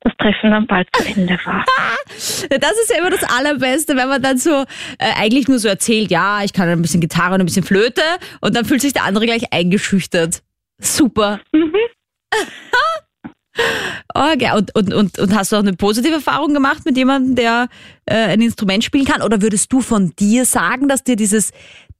das 0.02 0.12
Treffen 0.18 0.50
dann 0.50 0.66
bald 0.66 0.87
zu 0.94 1.06
Ende 1.09 1.38
war. 1.44 1.64
Das 2.06 2.73
ist 2.73 2.92
ja 2.92 3.00
immer 3.00 3.11
das 3.11 3.25
Allerbeste, 3.25 3.97
wenn 3.97 4.09
man 4.09 4.23
dann 4.23 4.37
so 4.37 4.50
äh, 4.99 5.12
eigentlich 5.16 5.49
nur 5.49 5.59
so 5.59 5.68
erzählt, 5.68 6.11
ja, 6.11 6.44
ich 6.44 6.52
kann 6.52 6.68
ein 6.68 6.83
bisschen 6.83 7.00
Gitarre 7.00 7.35
und 7.35 7.40
ein 7.40 7.47
bisschen 7.47 7.64
Flöte 7.64 8.02
und 8.40 8.54
dann 8.54 8.64
fühlt 8.64 8.83
sich 8.83 8.92
der 8.92 9.04
andere 9.04 9.25
gleich 9.25 9.52
eingeschüchtert. 9.52 10.42
Super. 10.78 11.40
Okay. 14.13 14.51
Und, 14.57 14.75
und, 14.75 14.93
und, 14.93 15.19
und 15.19 15.35
hast 15.35 15.53
du 15.53 15.57
auch 15.57 15.61
eine 15.61 15.75
positive 15.75 16.15
Erfahrung 16.15 16.55
gemacht 16.55 16.85
mit 16.85 16.97
jemandem, 16.97 17.37
der 17.37 17.69
äh, 18.07 18.15
ein 18.15 18.41
Instrument 18.41 18.85
spielen 18.85 19.05
kann? 19.05 19.23
Oder 19.23 19.43
würdest 19.43 19.73
du 19.73 19.81
von 19.81 20.13
dir 20.17 20.45
sagen, 20.45 20.89
dass 20.89 21.05
dir 21.05 21.17
dieses 21.17 21.53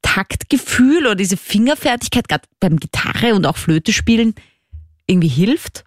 Taktgefühl 0.03 1.07
oder 1.07 1.15
diese 1.15 1.37
Fingerfertigkeit 1.37 2.29
gerade 2.29 2.45
beim 2.61 2.77
Gitarre 2.77 3.35
und 3.35 3.47
auch 3.47 3.57
Flöte 3.57 3.93
spielen 3.93 4.35
irgendwie 5.07 5.29
hilft? 5.29 5.85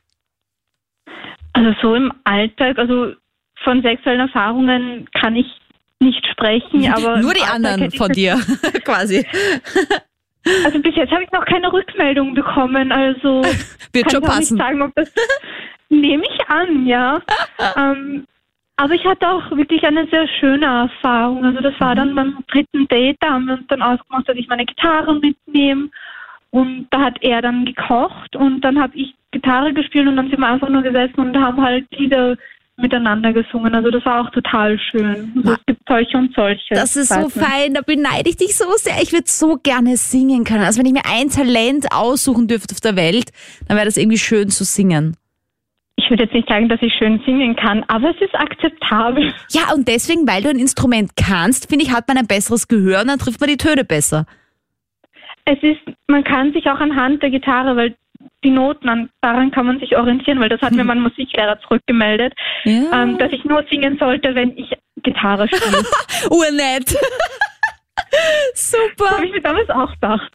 Also 1.53 1.73
so 1.81 1.95
im 1.95 2.11
Alltag, 2.23 2.77
also 2.77 3.13
von 3.63 3.81
sexuellen 3.81 4.21
Erfahrungen 4.21 5.07
kann 5.11 5.35
ich 5.35 5.47
nicht 5.99 6.25
sprechen, 6.27 6.91
aber 6.93 7.17
Nur 7.19 7.33
die 7.33 7.41
anderen 7.41 7.91
von 7.91 8.11
dir, 8.11 8.39
quasi. 8.83 9.25
Also 10.65 10.79
bis 10.79 10.95
jetzt 10.95 11.11
habe 11.11 11.23
ich 11.23 11.31
noch 11.31 11.45
keine 11.45 11.71
Rückmeldung 11.71 12.33
bekommen, 12.33 12.91
also 12.91 13.41
Wird 13.93 14.05
kann 14.05 14.11
schon 14.11 14.23
ich 14.23 14.29
passen. 14.29 14.55
nicht 14.55 14.63
sagen, 14.63 14.81
ob 14.81 14.95
das 14.95 15.11
nehme 15.89 16.23
ich 16.23 16.49
an, 16.49 16.85
ja. 16.85 17.21
ähm, 17.77 18.25
aber 18.75 18.93
ich 18.93 19.05
hatte 19.05 19.27
auch 19.27 19.49
wirklich 19.51 19.83
eine 19.83 20.07
sehr 20.07 20.27
schöne 20.39 20.65
Erfahrung. 20.65 21.43
Also 21.43 21.61
das 21.61 21.79
war 21.79 21.95
dann 21.95 22.13
beim 22.13 22.37
dritten 22.47 22.87
Date, 22.87 23.17
da 23.21 23.31
haben 23.31 23.45
wir 23.45 23.55
uns 23.55 23.67
dann 23.67 23.81
ausgemacht, 23.81 24.29
dass 24.29 24.37
ich 24.37 24.47
meine 24.47 24.65
Gitarre 24.65 25.15
mitnehme. 25.15 25.89
Und 26.51 26.87
da 26.91 27.01
hat 27.01 27.17
er 27.21 27.41
dann 27.41 27.65
gekocht 27.65 28.35
und 28.35 28.61
dann 28.61 28.79
habe 28.79 28.95
ich 28.95 29.15
Gitarre 29.31 29.73
gespielt 29.73 30.07
und 30.07 30.15
dann 30.15 30.29
sind 30.29 30.39
wir 30.39 30.47
einfach 30.47 30.69
nur 30.69 30.81
gesessen 30.81 31.19
und 31.19 31.37
haben 31.37 31.61
halt 31.61 31.85
Lieder 31.97 32.37
miteinander 32.77 33.33
gesungen. 33.33 33.73
Also 33.73 33.89
das 33.89 34.05
war 34.05 34.21
auch 34.21 34.31
total 34.31 34.79
schön. 34.79 35.33
Also 35.37 35.53
es 35.53 35.65
gibt 35.65 35.81
solche 35.87 36.17
und 36.17 36.33
solche. 36.35 36.73
Das 36.75 36.95
ist 36.95 37.09
so 37.09 37.29
fein, 37.29 37.73
da 37.73 37.81
beneide 37.81 38.29
ich 38.29 38.37
dich 38.37 38.55
so 38.55 38.65
sehr. 38.75 39.01
Ich 39.01 39.11
würde 39.11 39.25
so 39.27 39.57
gerne 39.61 39.97
singen 39.97 40.43
können. 40.43 40.63
Also 40.63 40.79
wenn 40.79 40.85
ich 40.85 40.93
mir 40.93 41.05
ein 41.05 41.29
Talent 41.29 41.87
aussuchen 41.91 42.47
dürfte 42.47 42.75
auf 42.75 42.81
der 42.81 42.95
Welt, 42.95 43.31
dann 43.67 43.77
wäre 43.77 43.85
das 43.85 43.97
irgendwie 43.97 44.17
schön 44.17 44.49
zu 44.49 44.63
singen. 44.63 45.17
Ich 45.95 46.11
würde 46.11 46.23
jetzt 46.23 46.33
nicht 46.33 46.47
sagen, 46.47 46.69
dass 46.69 46.79
ich 46.81 46.93
schön 46.93 47.19
singen 47.25 47.55
kann, 47.55 47.83
aber 47.87 48.11
es 48.11 48.21
ist 48.21 48.35
akzeptabel. 48.35 49.33
Ja, 49.49 49.73
und 49.73 49.87
deswegen, 49.87 50.27
weil 50.27 50.43
du 50.43 50.49
ein 50.49 50.59
Instrument 50.59 51.11
kannst, 51.15 51.69
finde 51.69 51.83
ich, 51.83 51.91
hat 51.91 52.07
man 52.07 52.17
ein 52.17 52.27
besseres 52.27 52.67
Gehör 52.67 53.01
und 53.01 53.07
dann 53.07 53.17
trifft 53.17 53.41
man 53.41 53.49
die 53.49 53.57
Töne 53.57 53.83
besser. 53.83 54.25
Es 55.45 55.57
ist, 55.63 55.79
man 56.07 56.23
kann 56.23 56.53
sich 56.53 56.69
auch 56.69 56.79
anhand 56.79 57.23
der 57.23 57.31
Gitarre, 57.31 57.75
weil 57.75 57.95
die 58.47 58.51
Noten, 58.53 58.87
an, 58.87 59.09
daran 59.21 59.51
kann 59.51 59.65
man 59.65 59.79
sich 59.79 59.97
orientieren, 59.97 60.39
weil 60.39 60.47
das 60.49 60.61
hat 60.61 60.71
mir 60.71 60.83
mein 60.85 61.01
Musiklehrer 61.01 61.59
zurückgemeldet, 61.59 62.33
Ja. 62.63 63.03
ähm, 63.03 63.17
dass 63.17 63.31
ich 63.33 63.43
nur 63.43 63.63
singen 63.69 63.97
sollte, 63.99 64.33
wenn 64.35 64.57
ich 64.57 64.71
Gitarre 65.03 65.47
spiele. 65.47 65.83
Urnett. 66.29 66.89
Super. 68.53 69.09
habe 69.11 69.25
ich 69.25 69.31
mir 69.33 69.41
damals 69.41 69.69
auch 69.69 69.91
gedacht. 69.93 70.31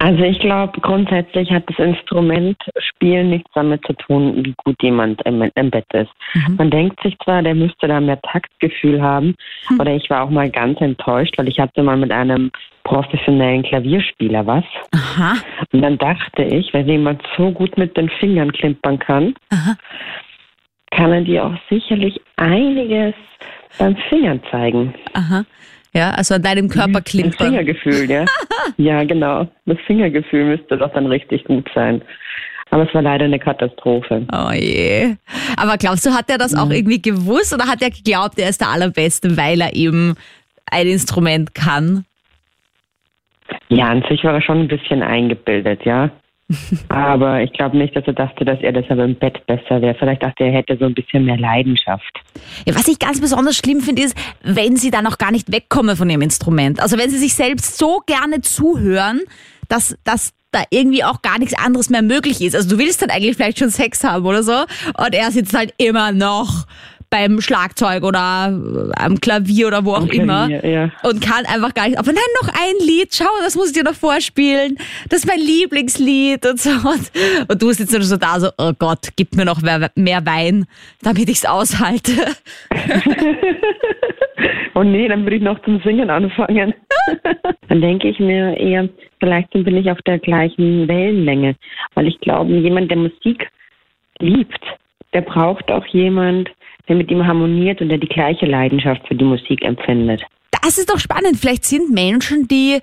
Also 0.00 0.22
ich 0.24 0.38
glaube, 0.40 0.80
grundsätzlich 0.80 1.50
hat 1.50 1.64
das 1.68 1.78
Instrument 1.78 2.56
Spielen 2.78 3.30
nichts 3.30 3.50
damit 3.54 3.84
zu 3.86 3.92
tun, 3.94 4.44
wie 4.44 4.54
gut 4.64 4.76
jemand 4.82 5.20
im, 5.24 5.42
im 5.54 5.70
Bett 5.70 5.86
ist. 5.92 6.10
Man 6.56 6.70
denkt 6.70 7.00
sich 7.02 7.16
zwar, 7.24 7.42
der 7.42 7.54
müsste 7.54 7.86
da 7.86 8.00
mehr 8.00 8.20
Taktgefühl 8.22 9.00
haben, 9.00 9.34
oder 9.78 9.92
ich 9.94 10.08
war 10.10 10.22
auch 10.24 10.30
mal 10.30 10.50
ganz 10.50 10.80
enttäuscht, 10.80 11.34
weil 11.36 11.48
ich 11.48 11.60
hatte 11.60 11.82
mal 11.82 11.96
mit 11.96 12.10
einem 12.10 12.50
professionellen 12.84 13.62
Klavierspieler 13.62 14.46
was. 14.46 14.64
Aha. 14.94 15.34
Und 15.78 15.82
dann 15.82 15.98
dachte 15.98 16.42
ich, 16.42 16.74
wenn 16.74 16.88
jemand 16.88 17.22
so 17.36 17.52
gut 17.52 17.78
mit 17.78 17.96
den 17.96 18.08
Fingern 18.18 18.50
klimpern 18.50 18.98
kann, 18.98 19.36
Aha. 19.50 19.76
kann 20.90 21.12
er 21.12 21.20
dir 21.20 21.44
auch 21.44 21.54
sicherlich 21.70 22.20
einiges 22.34 23.14
beim 23.78 23.96
Fingern 24.08 24.40
zeigen. 24.50 24.92
Aha. 25.12 25.44
Ja, 25.94 26.10
also 26.10 26.34
an 26.34 26.42
deinem 26.42 26.68
Körper 26.68 26.94
Das 27.00 27.04
klimpern. 27.04 27.46
Fingergefühl, 27.50 28.10
ja. 28.10 28.24
ja, 28.76 29.04
genau. 29.04 29.46
Das 29.66 29.78
Fingergefühl 29.86 30.46
müsste 30.46 30.76
doch 30.76 30.92
dann 30.92 31.06
richtig 31.06 31.44
gut 31.44 31.70
sein. 31.72 32.02
Aber 32.70 32.88
es 32.88 32.92
war 32.92 33.02
leider 33.02 33.26
eine 33.26 33.38
Katastrophe. 33.38 34.26
Oh 34.32 34.50
je. 34.50 35.14
Aber 35.56 35.76
glaubst 35.76 36.04
du, 36.04 36.10
hat 36.10 36.28
er 36.28 36.38
das 36.38 36.56
auch 36.56 36.70
irgendwie 36.70 37.00
gewusst 37.00 37.54
oder 37.54 37.68
hat 37.68 37.82
er 37.82 37.90
geglaubt, 37.90 38.36
er 38.36 38.48
ist 38.48 38.60
der 38.60 38.70
Allerbeste, 38.70 39.36
weil 39.36 39.60
er 39.60 39.76
eben 39.76 40.16
ein 40.72 40.88
Instrument 40.88 41.54
kann? 41.54 42.04
Ja, 43.68 43.88
an 43.88 44.04
sich 44.08 44.24
war 44.24 44.34
er 44.34 44.42
schon 44.42 44.60
ein 44.60 44.68
bisschen 44.68 45.02
eingebildet, 45.02 45.84
ja. 45.84 46.10
Aber 46.88 47.42
ich 47.42 47.52
glaube 47.52 47.76
nicht, 47.76 47.94
dass 47.94 48.06
er 48.06 48.14
dachte, 48.14 48.44
dass 48.44 48.58
er 48.60 48.72
deshalb 48.72 49.00
im 49.00 49.14
Bett 49.14 49.44
besser 49.46 49.82
wäre. 49.82 49.94
Vielleicht 49.98 50.22
dachte 50.22 50.44
er, 50.44 50.46
er 50.46 50.58
hätte 50.58 50.78
so 50.78 50.86
ein 50.86 50.94
bisschen 50.94 51.26
mehr 51.26 51.36
Leidenschaft. 51.36 52.20
Ja, 52.66 52.74
was 52.74 52.88
ich 52.88 52.98
ganz 52.98 53.20
besonders 53.20 53.56
schlimm 53.56 53.80
finde, 53.80 54.02
ist, 54.02 54.16
wenn 54.42 54.76
sie 54.76 54.90
dann 54.90 55.06
auch 55.06 55.18
gar 55.18 55.30
nicht 55.30 55.52
wegkommen 55.52 55.96
von 55.96 56.08
ihrem 56.08 56.22
Instrument. 56.22 56.80
Also 56.80 56.98
wenn 56.98 57.10
sie 57.10 57.18
sich 57.18 57.34
selbst 57.34 57.76
so 57.76 58.00
gerne 58.06 58.40
zuhören, 58.40 59.20
dass, 59.68 59.98
dass 60.04 60.32
da 60.50 60.62
irgendwie 60.70 61.04
auch 61.04 61.20
gar 61.20 61.38
nichts 61.38 61.54
anderes 61.54 61.90
mehr 61.90 62.02
möglich 62.02 62.40
ist. 62.40 62.56
Also 62.56 62.70
du 62.70 62.78
willst 62.78 63.02
dann 63.02 63.10
eigentlich 63.10 63.36
vielleicht 63.36 63.58
schon 63.58 63.68
Sex 63.68 64.02
haben 64.02 64.24
oder 64.24 64.42
so 64.42 64.52
und 64.52 65.14
er 65.14 65.30
sitzt 65.30 65.54
halt 65.54 65.74
immer 65.76 66.12
noch 66.12 66.66
beim 67.10 67.40
Schlagzeug 67.40 68.02
oder 68.02 68.52
am 68.96 69.20
Klavier 69.20 69.68
oder 69.68 69.84
wo 69.84 69.92
auch 69.92 70.02
Am 70.02 70.10
immer 70.10 70.48
Klavier, 70.48 70.70
ja. 70.70 70.92
und 71.02 71.20
kann 71.22 71.46
einfach 71.46 71.74
gar 71.74 71.88
nicht. 71.88 71.98
Aber 71.98 72.12
nein, 72.12 72.22
noch 72.42 72.48
ein 72.48 72.86
Lied, 72.86 73.14
schau, 73.14 73.24
das 73.42 73.56
muss 73.56 73.68
ich 73.68 73.74
dir 73.74 73.84
noch 73.84 73.94
vorspielen. 73.94 74.76
Das 75.08 75.20
ist 75.20 75.26
mein 75.26 75.40
Lieblingslied 75.40 76.44
und 76.46 76.60
so. 76.60 76.70
Und, 76.70 77.10
und 77.48 77.62
du 77.62 77.72
sitzt 77.72 77.92
nur 77.92 78.02
so 78.02 78.16
da, 78.16 78.40
so, 78.40 78.48
oh 78.58 78.72
Gott, 78.78 79.08
gib 79.16 79.34
mir 79.34 79.44
noch 79.44 79.62
mehr, 79.62 79.90
mehr 79.94 80.24
Wein, 80.26 80.66
damit 81.02 81.28
ich's 81.28 81.44
aushalte. 81.44 82.12
Oh 84.74 84.84
nee, 84.84 85.08
dann 85.08 85.24
würde 85.24 85.36
ich 85.36 85.42
noch 85.42 85.60
zum 85.62 85.80
Singen 85.80 86.08
anfangen. 86.08 86.72
dann 87.68 87.80
denke 87.80 88.08
ich 88.08 88.20
mir 88.20 88.56
eher, 88.56 88.88
vielleicht 89.18 89.50
bin 89.50 89.76
ich 89.76 89.90
auf 89.90 90.00
der 90.02 90.20
gleichen 90.20 90.86
Wellenlänge. 90.86 91.56
Weil 91.94 92.06
ich 92.06 92.20
glaube, 92.20 92.52
jemand, 92.52 92.88
der 92.88 92.98
Musik 92.98 93.50
liebt, 94.20 94.60
der 95.14 95.22
braucht 95.22 95.68
auch 95.72 95.84
jemand, 95.86 96.48
der 96.88 96.96
mit 96.96 97.10
ihm 97.10 97.26
harmoniert 97.26 97.80
und 97.80 97.88
der 97.88 97.98
die 97.98 98.08
gleiche 98.08 98.46
Leidenschaft 98.46 99.06
für 99.06 99.14
die 99.14 99.24
Musik 99.24 99.62
empfindet. 99.64 100.22
Das 100.62 100.78
ist 100.78 100.90
doch 100.90 100.98
spannend. 100.98 101.36
Vielleicht 101.38 101.64
sind 101.64 101.90
Menschen, 101.92 102.48
die 102.48 102.78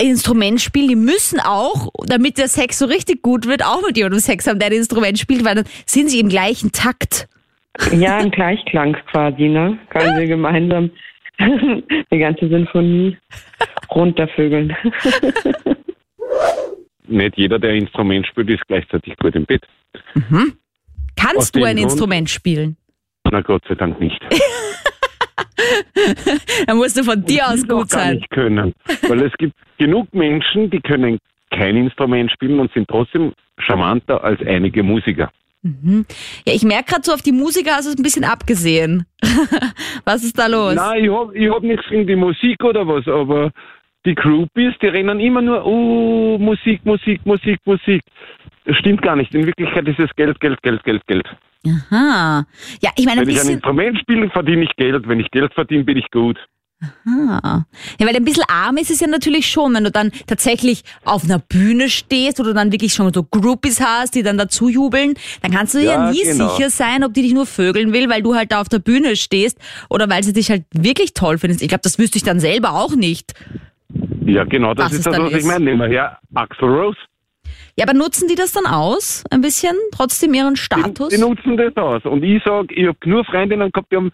Instrument 0.00 0.60
spielen, 0.60 0.88
die 0.88 0.96
müssen 0.96 1.38
auch, 1.40 1.88
damit 2.06 2.38
der 2.38 2.48
Sex 2.48 2.78
so 2.78 2.86
richtig 2.86 3.22
gut 3.22 3.46
wird, 3.46 3.64
auch 3.64 3.82
mit 3.86 3.96
jemandem 3.96 4.20
Sex 4.20 4.46
haben, 4.46 4.58
der 4.58 4.68
ein 4.68 4.74
Instrument 4.74 5.18
spielt, 5.18 5.44
weil 5.44 5.54
dann 5.54 5.64
sind 5.86 6.10
sie 6.10 6.20
im 6.20 6.28
gleichen 6.28 6.72
Takt. 6.72 7.28
Ja, 7.92 8.18
ein 8.18 8.30
Gleichklang 8.32 8.96
quasi, 9.10 9.48
ne? 9.48 9.78
Können 9.90 10.18
wir 10.18 10.26
gemeinsam 10.26 10.90
die 11.40 12.18
ganze 12.18 12.48
Sinfonie 12.48 13.16
runtervögeln. 13.94 14.76
Nicht 17.06 17.36
jeder, 17.36 17.58
der 17.58 17.70
ein 17.70 17.82
Instrument 17.82 18.26
spielt, 18.26 18.50
ist 18.50 18.66
gleichzeitig 18.66 19.16
gut 19.16 19.34
im 19.34 19.44
Bett. 19.44 19.62
Aus 20.14 20.22
Kannst 21.16 21.54
du 21.54 21.60
dem 21.60 21.66
ein 21.66 21.76
Grund- 21.76 21.90
Instrument 21.90 22.30
spielen? 22.30 22.76
Na 23.32 23.40
Gott 23.40 23.64
sei 23.66 23.74
Dank 23.74 23.98
nicht. 23.98 24.20
Dann 26.66 26.76
musst 26.76 26.98
du 26.98 27.02
von 27.02 27.24
dir 27.24 27.48
aus 27.48 27.66
gut 27.66 27.88
sein. 27.88 28.16
nicht 28.16 28.30
können. 28.30 28.74
Weil 29.08 29.22
es 29.22 29.32
gibt 29.38 29.54
genug 29.78 30.12
Menschen, 30.12 30.68
die 30.68 30.80
können 30.80 31.18
kein 31.50 31.76
Instrument 31.76 32.30
spielen 32.30 32.60
und 32.60 32.70
sind 32.74 32.86
trotzdem 32.88 33.32
charmanter 33.58 34.22
als 34.22 34.38
einige 34.46 34.82
Musiker. 34.82 35.30
Ja, 35.62 36.52
ich 36.52 36.64
merke 36.64 36.90
gerade 36.90 37.04
so, 37.04 37.12
auf 37.12 37.22
die 37.22 37.32
Musiker 37.32 37.72
hast 37.72 37.86
du 37.86 37.92
es 37.92 37.98
ein 37.98 38.02
bisschen 38.02 38.24
abgesehen. 38.24 39.06
Was 40.04 40.24
ist 40.24 40.38
da 40.38 40.46
los? 40.46 40.74
Nein, 40.74 41.04
ich 41.04 41.10
hab, 41.10 41.34
ich 41.34 41.50
hab 41.50 41.62
nichts 41.62 41.86
gegen 41.88 42.06
die 42.06 42.16
Musik 42.16 42.62
oder 42.62 42.86
was, 42.86 43.06
aber 43.08 43.50
die 44.04 44.14
Groupies, 44.14 44.74
die 44.82 44.86
rennen 44.88 45.20
immer 45.20 45.42
nur, 45.42 45.64
oh, 45.64 46.38
Musik, 46.38 46.84
Musik, 46.84 47.24
Musik, 47.24 47.58
Musik. 47.64 48.02
Das 48.64 48.76
stimmt 48.76 49.02
gar 49.02 49.16
nicht. 49.16 49.34
In 49.34 49.46
Wirklichkeit 49.46 49.86
ist 49.88 49.98
es 49.98 50.10
Geld, 50.16 50.40
Geld, 50.40 50.60
Geld, 50.62 50.82
Geld, 50.84 51.06
Geld. 51.06 51.26
Aha. 51.66 52.44
Ja, 52.80 52.90
ich 52.96 53.06
meine, 53.06 53.20
ein 53.20 53.26
Wenn 53.26 53.34
ich 53.34 53.40
ein 53.40 53.48
Instrument 53.48 53.98
spiele, 53.98 54.28
verdiene 54.30 54.64
ich 54.64 54.74
Geld. 54.76 55.06
Wenn 55.08 55.20
ich 55.20 55.30
Geld 55.30 55.52
verdiene, 55.54 55.84
bin 55.84 55.96
ich 55.96 56.10
gut. 56.10 56.38
ah. 57.06 57.62
ja, 58.00 58.06
weil 58.06 58.16
ein 58.16 58.24
bisschen 58.24 58.42
arm 58.48 58.76
ist 58.76 58.90
es 58.90 58.98
ja 58.98 59.06
natürlich 59.06 59.46
schon, 59.46 59.72
wenn 59.74 59.84
du 59.84 59.92
dann 59.92 60.10
tatsächlich 60.26 60.82
auf 61.04 61.22
einer 61.22 61.38
Bühne 61.38 61.88
stehst 61.88 62.40
oder 62.40 62.54
dann 62.54 62.72
wirklich 62.72 62.92
schon 62.92 63.12
so 63.12 63.22
Groupies 63.22 63.80
hast, 63.80 64.16
die 64.16 64.24
dann 64.24 64.36
dazu 64.36 64.68
jubeln, 64.68 65.14
dann 65.42 65.52
kannst 65.52 65.74
du 65.74 65.78
dir 65.78 65.84
ja 65.84 65.92
Ja, 66.06 66.10
nie 66.10 66.22
genau. 66.24 66.48
sicher 66.56 66.70
sein, 66.70 67.04
ob 67.04 67.14
die 67.14 67.22
dich 67.22 67.34
nur 67.34 67.46
vögeln 67.46 67.92
will, 67.92 68.10
weil 68.10 68.22
du 68.22 68.34
halt 68.34 68.50
da 68.50 68.60
auf 68.60 68.68
der 68.68 68.80
Bühne 68.80 69.14
stehst 69.14 69.58
oder 69.90 70.10
weil 70.10 70.24
sie 70.24 70.32
dich 70.32 70.50
halt 70.50 70.64
wirklich 70.72 71.14
toll 71.14 71.38
findest. 71.38 71.62
Ich 71.62 71.68
glaube, 71.68 71.82
das 71.84 72.00
wüsste 72.00 72.18
ich 72.18 72.24
dann 72.24 72.40
selber 72.40 72.72
auch 72.72 72.96
nicht. 72.96 73.32
Ja, 74.32 74.44
genau, 74.44 74.74
das 74.74 74.86
Was 74.86 74.92
ist 74.94 75.06
das, 75.06 75.18
was 75.18 75.30
ich 75.30 75.38
ist. 75.38 75.46
meine. 75.46 75.64
Nehmen 75.64 75.80
wir 75.80 75.88
her, 75.88 76.18
Axel 76.34 76.68
Rose. 76.68 76.98
Ja, 77.76 77.84
aber 77.86 77.94
nutzen 77.94 78.28
die 78.28 78.34
das 78.34 78.52
dann 78.52 78.66
aus? 78.66 79.24
Ein 79.30 79.40
bisschen? 79.40 79.76
Trotzdem 79.94 80.34
ihren 80.34 80.56
Status? 80.56 81.08
Die, 81.08 81.16
die 81.16 81.22
nutzen 81.22 81.56
das 81.56 81.76
aus. 81.76 82.04
Und 82.04 82.22
ich 82.22 82.42
sag, 82.44 82.70
ich 82.70 82.86
habe 82.86 82.98
nur 83.04 83.24
Freundinnen 83.24 83.70
gehabt, 83.72 83.90
die 83.90 83.96
haben 83.96 84.10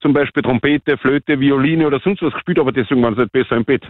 zum 0.00 0.12
Beispiel 0.12 0.42
Trompete, 0.42 0.96
Flöte, 0.98 1.38
Violine 1.38 1.86
oder 1.86 2.00
sonst 2.00 2.22
was 2.22 2.32
gespielt, 2.32 2.58
aber 2.58 2.72
deswegen 2.72 3.02
waren 3.02 3.14
sie 3.14 3.22
nicht 3.22 3.32
besser 3.32 3.56
im 3.56 3.64
Bett. 3.64 3.82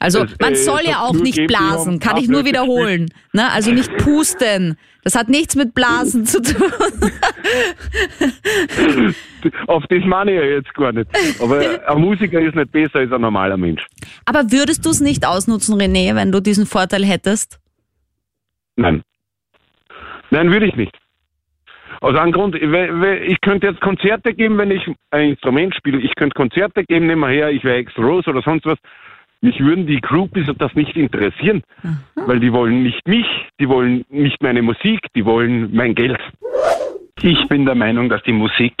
Also 0.00 0.24
man 0.40 0.56
soll 0.56 0.80
ja 0.84 1.02
auch 1.02 1.12
nicht 1.12 1.46
blasen, 1.46 2.00
kann 2.00 2.16
ich 2.16 2.28
nur 2.28 2.46
wiederholen. 2.46 3.12
Ne? 3.32 3.48
Also 3.52 3.70
nicht 3.70 3.96
pusten. 3.98 4.76
Das 5.04 5.14
hat 5.14 5.28
nichts 5.28 5.54
mit 5.56 5.74
Blasen 5.74 6.26
zu 6.26 6.42
tun. 6.42 6.72
Auf 9.66 9.84
das 9.88 10.04
meine 10.04 10.32
ich 10.32 10.38
ja 10.38 10.44
jetzt 10.44 10.74
gar 10.74 10.92
nicht. 10.92 11.08
Aber 11.40 11.60
ein 11.86 12.00
Musiker 12.00 12.40
ist 12.40 12.54
nicht 12.54 12.72
besser 12.72 13.00
als 13.00 13.12
ein 13.12 13.20
normaler 13.20 13.56
Mensch. 13.56 13.86
Aber 14.24 14.50
würdest 14.50 14.84
du 14.84 14.90
es 14.90 15.00
nicht 15.00 15.26
ausnutzen, 15.26 15.80
René, 15.80 16.14
wenn 16.14 16.32
du 16.32 16.40
diesen 16.40 16.66
Vorteil 16.66 17.04
hättest? 17.04 17.60
Nein. 18.76 19.02
Nein, 20.30 20.50
würde 20.50 20.66
ich 20.66 20.76
nicht. 20.76 20.96
Aus 22.00 22.16
einem 22.16 22.32
Grund, 22.32 22.54
ich 22.54 22.62
ich 22.62 23.40
könnte 23.42 23.66
jetzt 23.66 23.80
Konzerte 23.80 24.32
geben, 24.32 24.56
wenn 24.56 24.70
ich 24.70 24.82
ein 25.10 25.30
Instrument 25.30 25.74
spiele. 25.74 25.98
Ich 25.98 26.14
könnte 26.14 26.34
Konzerte 26.34 26.84
geben, 26.84 27.06
nehmen 27.06 27.20
wir 27.20 27.28
her, 27.28 27.50
ich 27.50 27.62
wäre 27.64 27.76
Ex 27.76 27.96
Rose 27.98 28.30
oder 28.30 28.40
sonst 28.40 28.64
was. 28.64 28.78
Mich 29.42 29.58
würden 29.60 29.86
die 29.86 30.00
Groupies 30.00 30.46
das 30.58 30.74
nicht 30.74 30.96
interessieren, 30.96 31.62
weil 32.14 32.40
die 32.40 32.52
wollen 32.52 32.82
nicht 32.82 33.06
mich, 33.08 33.26
die 33.58 33.68
wollen 33.68 34.04
nicht 34.10 34.42
meine 34.42 34.60
Musik, 34.60 35.00
die 35.14 35.24
wollen 35.24 35.74
mein 35.74 35.94
Geld. 35.94 36.20
Ich 37.22 37.48
bin 37.48 37.64
der 37.64 37.74
Meinung, 37.74 38.08
dass 38.08 38.22
die 38.24 38.32
Musik 38.32 38.74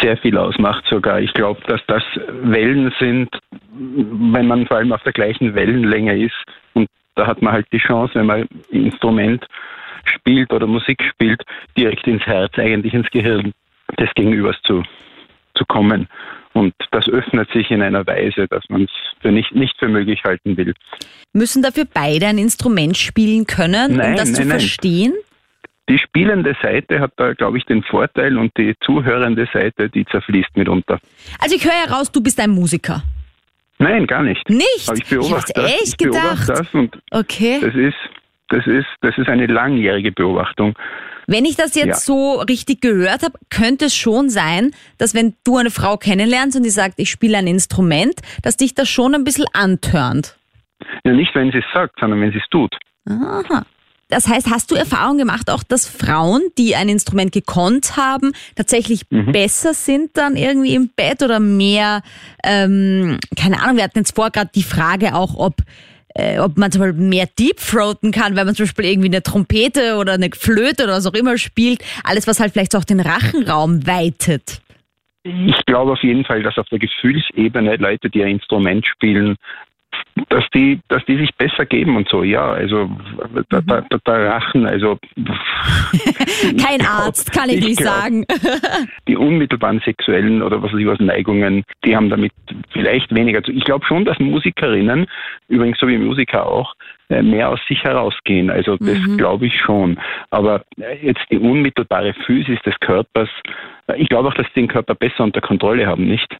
sehr 0.00 0.16
viel 0.16 0.38
ausmacht 0.38 0.84
sogar. 0.88 1.20
Ich 1.20 1.32
glaube, 1.34 1.60
dass 1.66 1.80
das 1.86 2.02
Wellen 2.42 2.92
sind, 2.98 3.28
wenn 3.72 4.46
man 4.46 4.66
vor 4.66 4.78
allem 4.78 4.92
auf 4.92 5.02
der 5.02 5.12
gleichen 5.12 5.54
Wellenlänge 5.54 6.18
ist. 6.18 6.44
Und 6.72 6.88
da 7.14 7.26
hat 7.26 7.42
man 7.42 7.52
halt 7.52 7.66
die 7.72 7.78
Chance, 7.78 8.14
wenn 8.14 8.26
man 8.26 8.40
ein 8.72 8.84
Instrument 8.84 9.46
spielt 10.04 10.50
oder 10.52 10.66
Musik 10.66 11.02
spielt, 11.02 11.42
direkt 11.76 12.06
ins 12.06 12.24
Herz, 12.24 12.58
eigentlich 12.58 12.94
ins 12.94 13.10
Gehirn 13.10 13.52
des 13.98 14.08
Gegenübers 14.14 14.56
zu, 14.62 14.82
zu 15.54 15.64
kommen. 15.66 16.08
Und 16.52 16.74
das 16.90 17.08
öffnet 17.08 17.48
sich 17.52 17.70
in 17.70 17.80
einer 17.80 18.06
Weise, 18.06 18.48
dass 18.48 18.64
man 18.68 18.82
es 18.82 19.30
nicht, 19.30 19.54
nicht 19.54 19.78
für 19.78 19.88
möglich 19.88 20.24
halten 20.24 20.56
will. 20.56 20.74
Müssen 21.32 21.62
dafür 21.62 21.84
beide 21.92 22.26
ein 22.26 22.38
Instrument 22.38 22.96
spielen 22.96 23.46
können, 23.46 23.92
um 23.92 23.96
Nein, 23.98 24.16
das 24.16 24.32
zu 24.32 24.40
nein, 24.40 24.48
nein. 24.48 24.58
verstehen? 24.60 25.14
Die 25.88 25.98
spielende 25.98 26.56
Seite 26.62 27.00
hat 27.00 27.12
da, 27.16 27.32
glaube 27.34 27.58
ich, 27.58 27.64
den 27.66 27.82
Vorteil 27.82 28.36
und 28.38 28.52
die 28.56 28.74
zuhörende 28.80 29.48
Seite, 29.52 29.88
die 29.90 30.04
zerfließt 30.06 30.56
mitunter. 30.56 30.98
Also 31.40 31.54
ich 31.56 31.64
höre 31.64 31.72
ja 31.86 31.92
raus, 31.92 32.10
du 32.10 32.20
bist 32.20 32.38
ein 32.40 32.50
Musiker. 32.50 33.02
Nein, 33.78 34.06
gar 34.06 34.22
nicht. 34.22 34.48
Nicht? 34.48 34.88
Aber 34.88 34.98
ich 34.98 35.06
beobachte 35.08 35.52
das. 35.54 35.64
echt 35.72 35.86
ich 35.88 35.96
beobachte 35.96 36.46
gedacht. 36.46 36.48
das 36.48 36.74
und 36.74 36.98
Okay. 37.12 37.58
das 37.60 37.74
ist, 37.74 37.96
das 38.50 38.66
ist, 38.66 38.86
das 39.00 39.16
ist 39.18 39.28
eine 39.28 39.46
langjährige 39.46 40.12
Beobachtung. 40.12 40.74
Wenn 41.30 41.44
ich 41.44 41.54
das 41.54 41.76
jetzt 41.76 41.86
Ja. 41.86 41.94
so 41.94 42.40
richtig 42.40 42.80
gehört 42.80 43.22
habe, 43.22 43.38
könnte 43.50 43.84
es 43.84 43.94
schon 43.94 44.30
sein, 44.30 44.72
dass 44.98 45.14
wenn 45.14 45.34
du 45.44 45.56
eine 45.58 45.70
Frau 45.70 45.96
kennenlernst 45.96 46.56
und 46.56 46.64
die 46.64 46.70
sagt, 46.70 46.94
ich 46.98 47.08
spiele 47.08 47.38
ein 47.38 47.46
Instrument, 47.46 48.14
dass 48.42 48.56
dich 48.56 48.74
das 48.74 48.88
schon 48.88 49.14
ein 49.14 49.22
bisschen 49.22 49.46
antörnt. 49.52 50.36
Ja, 51.04 51.12
nicht, 51.12 51.32
wenn 51.36 51.52
sie 51.52 51.58
es 51.58 51.64
sagt, 51.72 51.94
sondern 52.00 52.20
wenn 52.20 52.32
sie 52.32 52.38
es 52.38 52.48
tut. 52.50 52.74
Aha. 53.08 53.64
Das 54.08 54.26
heißt, 54.26 54.50
hast 54.50 54.72
du 54.72 54.74
Erfahrung 54.74 55.18
gemacht, 55.18 55.48
auch 55.50 55.62
dass 55.62 55.86
Frauen, 55.86 56.42
die 56.58 56.74
ein 56.74 56.88
Instrument 56.88 57.30
gekonnt 57.30 57.96
haben, 57.96 58.32
tatsächlich 58.56 59.02
Mhm. 59.08 59.30
besser 59.30 59.72
sind 59.72 60.16
dann 60.16 60.34
irgendwie 60.34 60.74
im 60.74 60.88
Bett 60.88 61.22
oder 61.22 61.38
mehr, 61.38 62.02
ähm, 62.42 63.18
keine 63.36 63.62
Ahnung, 63.62 63.76
wir 63.76 63.84
hatten 63.84 64.00
jetzt 64.00 64.16
vor 64.16 64.30
gerade 64.30 64.50
die 64.52 64.64
Frage 64.64 65.14
auch, 65.14 65.36
ob, 65.36 65.54
äh, 66.14 66.38
ob 66.38 66.56
man 66.56 66.72
zum 66.72 66.80
Beispiel 66.82 67.00
mehr 67.00 67.26
Deepthroaten 67.38 68.12
kann, 68.12 68.36
wenn 68.36 68.46
man 68.46 68.54
zum 68.54 68.64
Beispiel 68.64 68.86
irgendwie 68.86 69.08
eine 69.08 69.22
Trompete 69.22 69.96
oder 69.96 70.14
eine 70.14 70.30
Flöte 70.32 70.84
oder 70.84 70.94
was 70.94 71.06
auch 71.06 71.14
immer 71.14 71.38
spielt. 71.38 71.84
Alles, 72.04 72.26
was 72.26 72.40
halt 72.40 72.52
vielleicht 72.52 72.76
auch 72.76 72.84
den 72.84 73.00
Rachenraum 73.00 73.86
weitet. 73.86 74.60
Ich 75.22 75.64
glaube 75.66 75.92
auf 75.92 76.02
jeden 76.02 76.24
Fall, 76.24 76.42
dass 76.42 76.56
auf 76.56 76.68
der 76.68 76.78
Gefühlsebene 76.78 77.76
Leute, 77.76 78.08
die 78.08 78.22
ein 78.22 78.36
Instrument 78.36 78.86
spielen, 78.86 79.36
dass 80.28 80.44
die, 80.54 80.80
dass 80.88 81.04
die 81.06 81.16
sich 81.16 81.34
besser 81.36 81.66
geben 81.66 81.96
und 81.96 82.08
so, 82.08 82.22
ja, 82.22 82.50
also 82.52 82.90
der, 83.50 83.62
der, 83.62 83.82
der, 83.82 83.98
der 83.98 84.26
Rachen, 84.26 84.66
also 84.66 84.98
Kein 86.62 86.80
Arzt, 86.86 87.32
kann 87.32 87.48
ich, 87.48 87.58
ich 87.58 87.64
nicht 87.64 87.80
glaub- 87.80 87.94
sagen. 87.94 88.24
die 89.08 89.16
unmittelbaren 89.16 89.80
sexuellen 89.84 90.42
oder 90.42 90.62
was 90.62 90.72
weiß 90.72 90.80
ich 90.80 90.86
was 90.86 91.00
Neigungen, 91.00 91.64
die 91.84 91.96
haben 91.96 92.10
damit 92.10 92.32
vielleicht 92.70 93.14
weniger 93.14 93.42
zu. 93.42 93.52
Ich 93.52 93.64
glaube 93.64 93.84
schon, 93.86 94.04
dass 94.04 94.18
Musikerinnen, 94.18 95.06
übrigens 95.48 95.78
so 95.78 95.88
wie 95.88 95.98
Musiker 95.98 96.46
auch, 96.46 96.74
äh, 97.08 97.22
mehr 97.22 97.48
aus 97.48 97.60
sich 97.68 97.82
herausgehen. 97.82 98.50
Also 98.50 98.76
das 98.76 98.98
glaube 99.16 99.46
ich 99.46 99.58
schon. 99.60 99.98
Aber 100.30 100.62
äh, 100.80 101.04
jetzt 101.04 101.22
die 101.30 101.38
unmittelbare 101.38 102.14
Physis 102.24 102.60
des 102.62 102.78
Körpers, 102.80 103.28
äh, 103.88 104.00
ich 104.00 104.08
glaube 104.08 104.28
auch, 104.28 104.34
dass 104.34 104.46
sie 104.48 104.60
den 104.60 104.68
Körper 104.68 104.94
besser 104.94 105.24
unter 105.24 105.40
Kontrolle 105.40 105.86
haben, 105.86 106.06
nicht? 106.06 106.32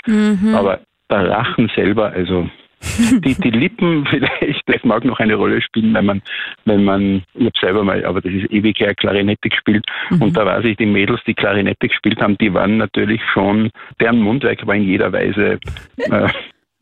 Aber 0.55 0.81
der 1.11 1.29
Rachen 1.29 1.71
selber, 1.75 2.13
also 2.13 2.49
Die, 3.25 3.35
die 3.35 3.51
Lippen 3.51 4.07
vielleicht, 4.07 4.63
das 4.67 4.83
mag 4.85 5.05
noch 5.05 5.19
eine 5.19 5.35
Rolle 5.35 5.61
spielen, 5.61 5.93
wenn 5.95 6.07
man, 6.07 6.23
wenn 6.65 6.85
man, 6.85 7.23
ich 7.35 7.47
habe 7.47 7.59
selber 7.61 7.85
mal, 7.85 8.05
aber 8.05 8.21
das 8.21 8.33
ist 8.33 8.51
ewig 8.51 8.79
her, 8.81 8.95
Klarinette 8.95 9.49
gespielt 9.49 9.85
mhm. 10.09 10.23
und 10.23 10.37
da 10.37 10.47
weiß 10.47 10.65
ich, 10.65 10.77
die 10.77 10.87
Mädels, 10.87 11.21
die 11.27 11.35
Klarinette 11.35 11.89
gespielt 11.89 12.21
haben, 12.21 12.39
die 12.39 12.53
waren 12.55 12.79
natürlich 12.79 13.21
schon, 13.33 13.71
deren 14.01 14.21
Mundwerk 14.21 14.67
war 14.67 14.75
in 14.75 14.85
jeder 14.85 15.13
Weise 15.13 15.59
äh, 15.99 16.29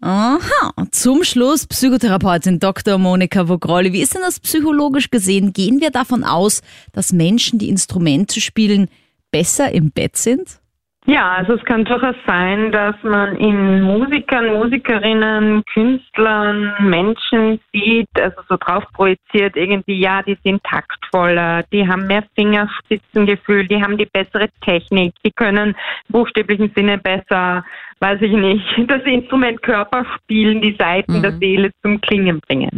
Aha, 0.00 0.72
zum 0.92 1.24
Schluss 1.24 1.66
Psychotherapeutin 1.66 2.60
Dr. 2.60 2.98
Monika 2.98 3.48
Vogrolli. 3.48 3.92
Wie 3.92 4.00
ist 4.00 4.14
denn 4.14 4.22
das 4.22 4.38
psychologisch 4.38 5.10
gesehen? 5.10 5.52
Gehen 5.52 5.80
wir 5.80 5.90
davon 5.90 6.22
aus, 6.22 6.62
dass 6.92 7.12
Menschen, 7.12 7.58
die 7.58 7.68
Instrumente 7.68 8.40
spielen, 8.40 8.88
besser 9.32 9.72
im 9.72 9.90
Bett 9.90 10.16
sind? 10.16 10.60
Ja, 11.10 11.36
also 11.36 11.54
es 11.54 11.64
kann 11.64 11.86
durchaus 11.86 12.16
sein, 12.26 12.70
dass 12.70 12.94
man 13.02 13.34
in 13.36 13.80
Musikern, 13.80 14.52
Musikerinnen, 14.52 15.62
Künstlern, 15.72 16.74
Menschen 16.80 17.58
sieht, 17.72 18.10
also 18.20 18.36
so 18.46 18.58
drauf 18.60 18.84
projiziert, 18.92 19.56
irgendwie, 19.56 19.98
ja, 20.02 20.22
die 20.22 20.36
sind 20.44 20.62
taktvoller, 20.64 21.62
die 21.72 21.88
haben 21.88 22.06
mehr 22.06 22.24
Fingerspitzengefühl, 22.34 23.66
die 23.66 23.82
haben 23.82 23.96
die 23.96 24.04
bessere 24.04 24.50
Technik, 24.60 25.14
die 25.24 25.30
können 25.30 25.74
buchstäblichen 26.10 26.72
Sinne 26.76 26.98
besser, 26.98 27.64
weiß 28.00 28.20
ich 28.20 28.32
nicht, 28.32 28.66
das 28.86 29.02
Instrument 29.04 29.62
Körper 29.62 30.04
spielen, 30.16 30.60
die 30.60 30.76
Seiten 30.78 31.16
mhm. 31.16 31.22
der 31.22 31.32
Seele 31.32 31.70
zum 31.80 32.02
Klingen 32.02 32.38
bringen. 32.46 32.76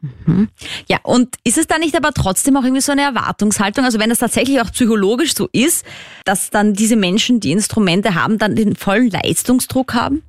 Mhm. 0.00 0.48
Ja, 0.88 0.98
und 1.02 1.36
ist 1.44 1.58
es 1.58 1.66
dann 1.66 1.80
nicht 1.80 1.94
aber 1.94 2.12
trotzdem 2.12 2.56
auch 2.56 2.62
irgendwie 2.64 2.80
so 2.80 2.92
eine 2.92 3.02
Erwartungshaltung? 3.02 3.84
Also 3.84 3.98
wenn 3.98 4.08
das 4.08 4.18
tatsächlich 4.18 4.60
auch 4.60 4.72
psychologisch 4.72 5.34
so 5.34 5.48
ist, 5.52 5.84
dass 6.24 6.50
dann 6.50 6.72
diese 6.72 6.96
Menschen, 6.96 7.40
die 7.40 7.52
Instrumente 7.52 8.14
haben, 8.14 8.38
dann 8.38 8.56
den 8.56 8.76
vollen 8.76 9.10
Leistungsdruck 9.10 9.94
haben? 9.94 10.22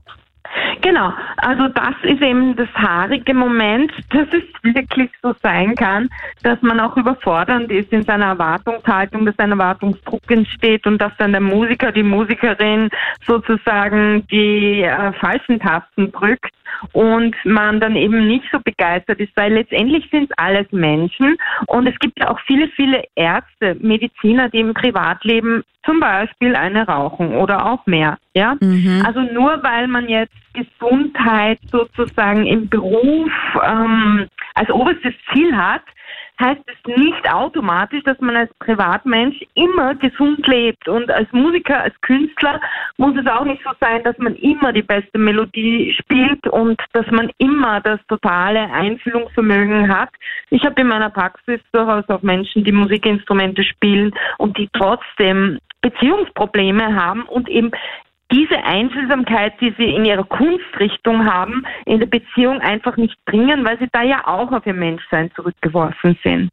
Genau, 0.82 1.13
also 1.38 1.67
das 1.67 1.94
ist 2.02 2.22
eben 2.24 2.56
das 2.56 2.67
haarige 2.74 3.36
Moment, 3.36 3.91
dass 4.10 4.28
es 4.32 4.44
wirklich 4.63 5.12
so 5.22 5.34
sein 5.44 5.76
kann, 5.76 6.10
dass 6.44 6.62
man 6.62 6.80
auch 6.80 6.98
überfordernd 6.98 7.72
ist 7.72 7.94
in 7.94 8.04
seiner 8.04 8.28
Erwartungshaltung, 8.28 9.26
dass 9.26 9.38
ein 9.38 9.52
Erwartungsdruck 9.52 10.30
entsteht 10.30 10.88
und 10.88 11.00
dass 11.00 11.15
dann 11.17 11.34
der 11.34 11.41
Musiker, 11.41 11.91
die 11.91 12.04
Musikerin 12.04 12.89
sozusagen 13.28 14.26
die 14.32 14.82
äh, 14.82 15.13
falschen 15.13 15.60
Tasten 15.60 16.12
drückt 16.12 16.52
und 16.94 17.36
man 17.46 17.80
dann 17.80 17.96
eben 17.96 18.28
nicht 18.28 18.46
so 18.52 18.60
begeistert 18.60 19.20
ist, 19.20 19.36
weil 19.36 19.54
letztendlich 19.54 20.10
sind 20.10 20.32
es 20.32 20.38
alles 20.38 20.65
Menschen 20.72 21.38
und 21.67 21.88
es 21.88 21.98
gibt 22.00 22.20
ja 22.20 22.30
auch 22.30 22.39
viele, 22.48 22.67
viele 22.70 23.04
Ärzte, 23.15 23.76
Mediziner, 23.80 24.50
die 24.50 24.62
im 24.62 24.74
Privatleben 24.74 25.63
zum 25.86 26.00
Beispiel 26.00 26.56
eine 26.56 26.88
rauchen 26.88 27.36
oder 27.36 27.65
auch 27.65 27.86
mehr. 27.86 28.17
Ja, 28.34 28.56
mhm. 28.60 29.04
also 29.06 29.22
nur 29.22 29.63
weil 29.63 29.88
man 29.88 30.08
jetzt 30.08 30.34
Gesundheit 30.54 31.60
sozusagen 31.72 32.46
im 32.46 32.70
Beruf 32.70 33.32
ähm, 33.63 34.28
als 34.54 34.70
oberstes 34.70 35.13
Ziel 35.32 35.56
hat, 35.56 35.84
heißt 36.41 36.62
es 36.65 36.97
nicht 36.97 37.32
automatisch, 37.32 38.04
dass 38.04 38.19
man 38.19 38.36
als 38.36 38.54
Privatmensch 38.60 39.38
immer 39.54 39.95
gesund 39.95 40.45
lebt. 40.47 40.88
Und 40.88 41.10
als 41.12 41.32
Musiker, 41.32 41.82
als 41.82 41.99
Künstler 42.01 42.60
muss 42.97 43.15
es 43.15 43.27
auch 43.27 43.45
nicht 43.45 43.63
so 43.63 43.71
sein, 43.80 44.04
dass 44.04 44.17
man 44.17 44.36
immer 44.36 44.73
die 44.73 44.82
beste 44.82 45.17
Melodie 45.17 45.95
spielt 45.97 46.45
und 46.47 46.82
dass 46.93 47.06
man 47.12 47.32
immer 47.38 47.80
das 47.82 47.99
totale 48.08 48.71
Einfühlungsvermögen 48.71 49.93
hat. 49.93 50.10
Ich 50.49 50.65
habe 50.65 50.82
in 50.82 50.88
meiner 50.88 51.10
Praxis 51.10 51.60
durchaus 51.71 52.08
auch 52.10 52.21
Menschen, 52.21 52.63
die 52.63 52.71
Musikinstrumente 52.71 53.63
spielen 53.63 54.12
und 54.38 54.58
die 54.58 54.69
trotzdem 54.73 55.60
Beziehungsprobleme 55.82 56.95
haben 56.95 57.23
und 57.23 57.49
eben 57.49 57.71
diese 58.32 58.63
Einfühlsamkeit, 58.63 59.60
die 59.60 59.74
sie 59.78 59.94
in 59.94 60.06
ihrer 60.06 60.24
Kunstrichtung 60.24 61.26
haben, 61.26 61.65
in 61.86 62.00
der 62.00 62.08
Beziehung 62.08 62.60
einfach 62.62 62.98
nicht 62.98 63.17
bringen, 63.26 63.65
weil 63.65 63.78
sie 63.80 63.89
da 63.91 64.04
ja 64.04 64.28
auch 64.28 64.52
auf 64.52 64.65
ihr 64.65 64.74
Menschsein 64.74 65.32
zurückgeworfen 65.36 66.17
sind. 66.24 66.50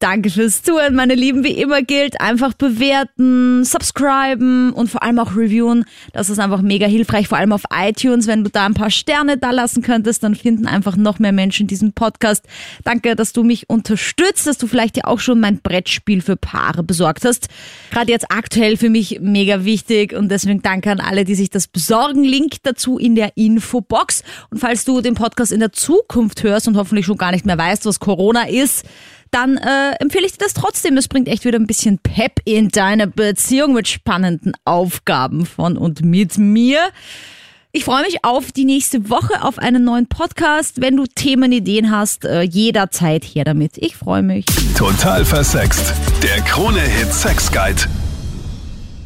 Danke 0.00 0.28
fürs 0.28 0.62
Zuhören, 0.62 0.94
meine 0.94 1.14
Lieben. 1.14 1.44
Wie 1.44 1.52
immer 1.52 1.80
gilt, 1.80 2.20
einfach 2.20 2.52
bewerten, 2.52 3.64
subscriben 3.64 4.72
und 4.72 4.90
vor 4.90 5.02
allem 5.02 5.18
auch 5.18 5.34
reviewen. 5.36 5.84
Das 6.12 6.28
ist 6.28 6.38
einfach 6.38 6.60
mega 6.60 6.86
hilfreich, 6.86 7.28
vor 7.28 7.38
allem 7.38 7.52
auf 7.52 7.62
iTunes. 7.72 8.26
Wenn 8.26 8.44
du 8.44 8.50
da 8.50 8.66
ein 8.66 8.74
paar 8.74 8.90
Sterne 8.90 9.38
da 9.38 9.50
lassen 9.50 9.82
könntest, 9.82 10.22
dann 10.22 10.34
finden 10.34 10.66
einfach 10.66 10.96
noch 10.96 11.20
mehr 11.20 11.32
Menschen 11.32 11.68
diesen 11.68 11.94
Podcast. 11.94 12.44
Danke, 12.82 13.16
dass 13.16 13.32
du 13.32 13.44
mich 13.44 13.70
unterstützt, 13.70 14.46
dass 14.46 14.58
du 14.58 14.66
vielleicht 14.66 14.98
ja 14.98 15.04
auch 15.04 15.20
schon 15.20 15.40
mein 15.40 15.60
Brettspiel 15.60 16.20
für 16.20 16.36
Paare 16.36 16.82
besorgt 16.82 17.24
hast. 17.24 17.48
Gerade 17.90 18.12
jetzt 18.12 18.26
aktuell 18.30 18.76
für 18.76 18.90
mich 18.90 19.20
mega 19.22 19.64
wichtig 19.64 20.12
und 20.12 20.28
deswegen 20.28 20.60
danke 20.60 20.90
an 20.90 21.00
alle, 21.00 21.24
die 21.24 21.34
sich 21.34 21.48
das 21.48 21.66
besorgen. 21.66 22.24
Link 22.24 22.56
dazu 22.64 22.98
in 22.98 23.14
der 23.14 23.36
Infobox. 23.36 24.22
Und 24.50 24.58
falls 24.58 24.84
du 24.84 25.00
den 25.00 25.14
Podcast 25.14 25.52
in 25.52 25.60
der 25.60 25.72
Zukunft 25.72 26.42
hörst 26.42 26.68
und 26.68 26.76
hoffentlich 26.76 27.06
schon 27.06 27.16
gar 27.16 27.30
nicht 27.30 27.46
mehr 27.46 27.56
weißt, 27.56 27.86
was 27.86 28.00
Corona 28.00 28.48
ist, 28.48 28.84
dann 29.34 29.56
äh, 29.56 29.92
empfehle 29.98 30.26
ich 30.26 30.32
dir 30.32 30.44
das 30.44 30.54
trotzdem. 30.54 30.96
Es 30.96 31.08
bringt 31.08 31.26
echt 31.26 31.44
wieder 31.44 31.58
ein 31.58 31.66
bisschen 31.66 31.98
Pep 31.98 32.40
in 32.44 32.68
deine 32.68 33.08
Beziehung 33.08 33.74
mit 33.74 33.88
spannenden 33.88 34.52
Aufgaben 34.64 35.44
von 35.44 35.76
und 35.76 36.04
mit 36.04 36.38
mir. 36.38 36.78
Ich 37.72 37.84
freue 37.84 38.04
mich 38.04 38.24
auf 38.24 38.52
die 38.52 38.64
nächste 38.64 39.10
Woche, 39.10 39.42
auf 39.42 39.58
einen 39.58 39.82
neuen 39.82 40.06
Podcast. 40.06 40.80
Wenn 40.80 40.96
du 40.96 41.06
Themen, 41.06 41.50
Ideen 41.50 41.90
hast, 41.90 42.24
äh, 42.24 42.42
jederzeit 42.42 43.24
her 43.24 43.42
damit. 43.42 43.72
Ich 43.78 43.96
freue 43.96 44.22
mich. 44.22 44.46
Total 44.78 45.24
versext. 45.24 45.92
Der 46.22 46.40
Krone-Hit 46.42 47.12
Sex 47.12 47.50
Guide. 47.50 47.82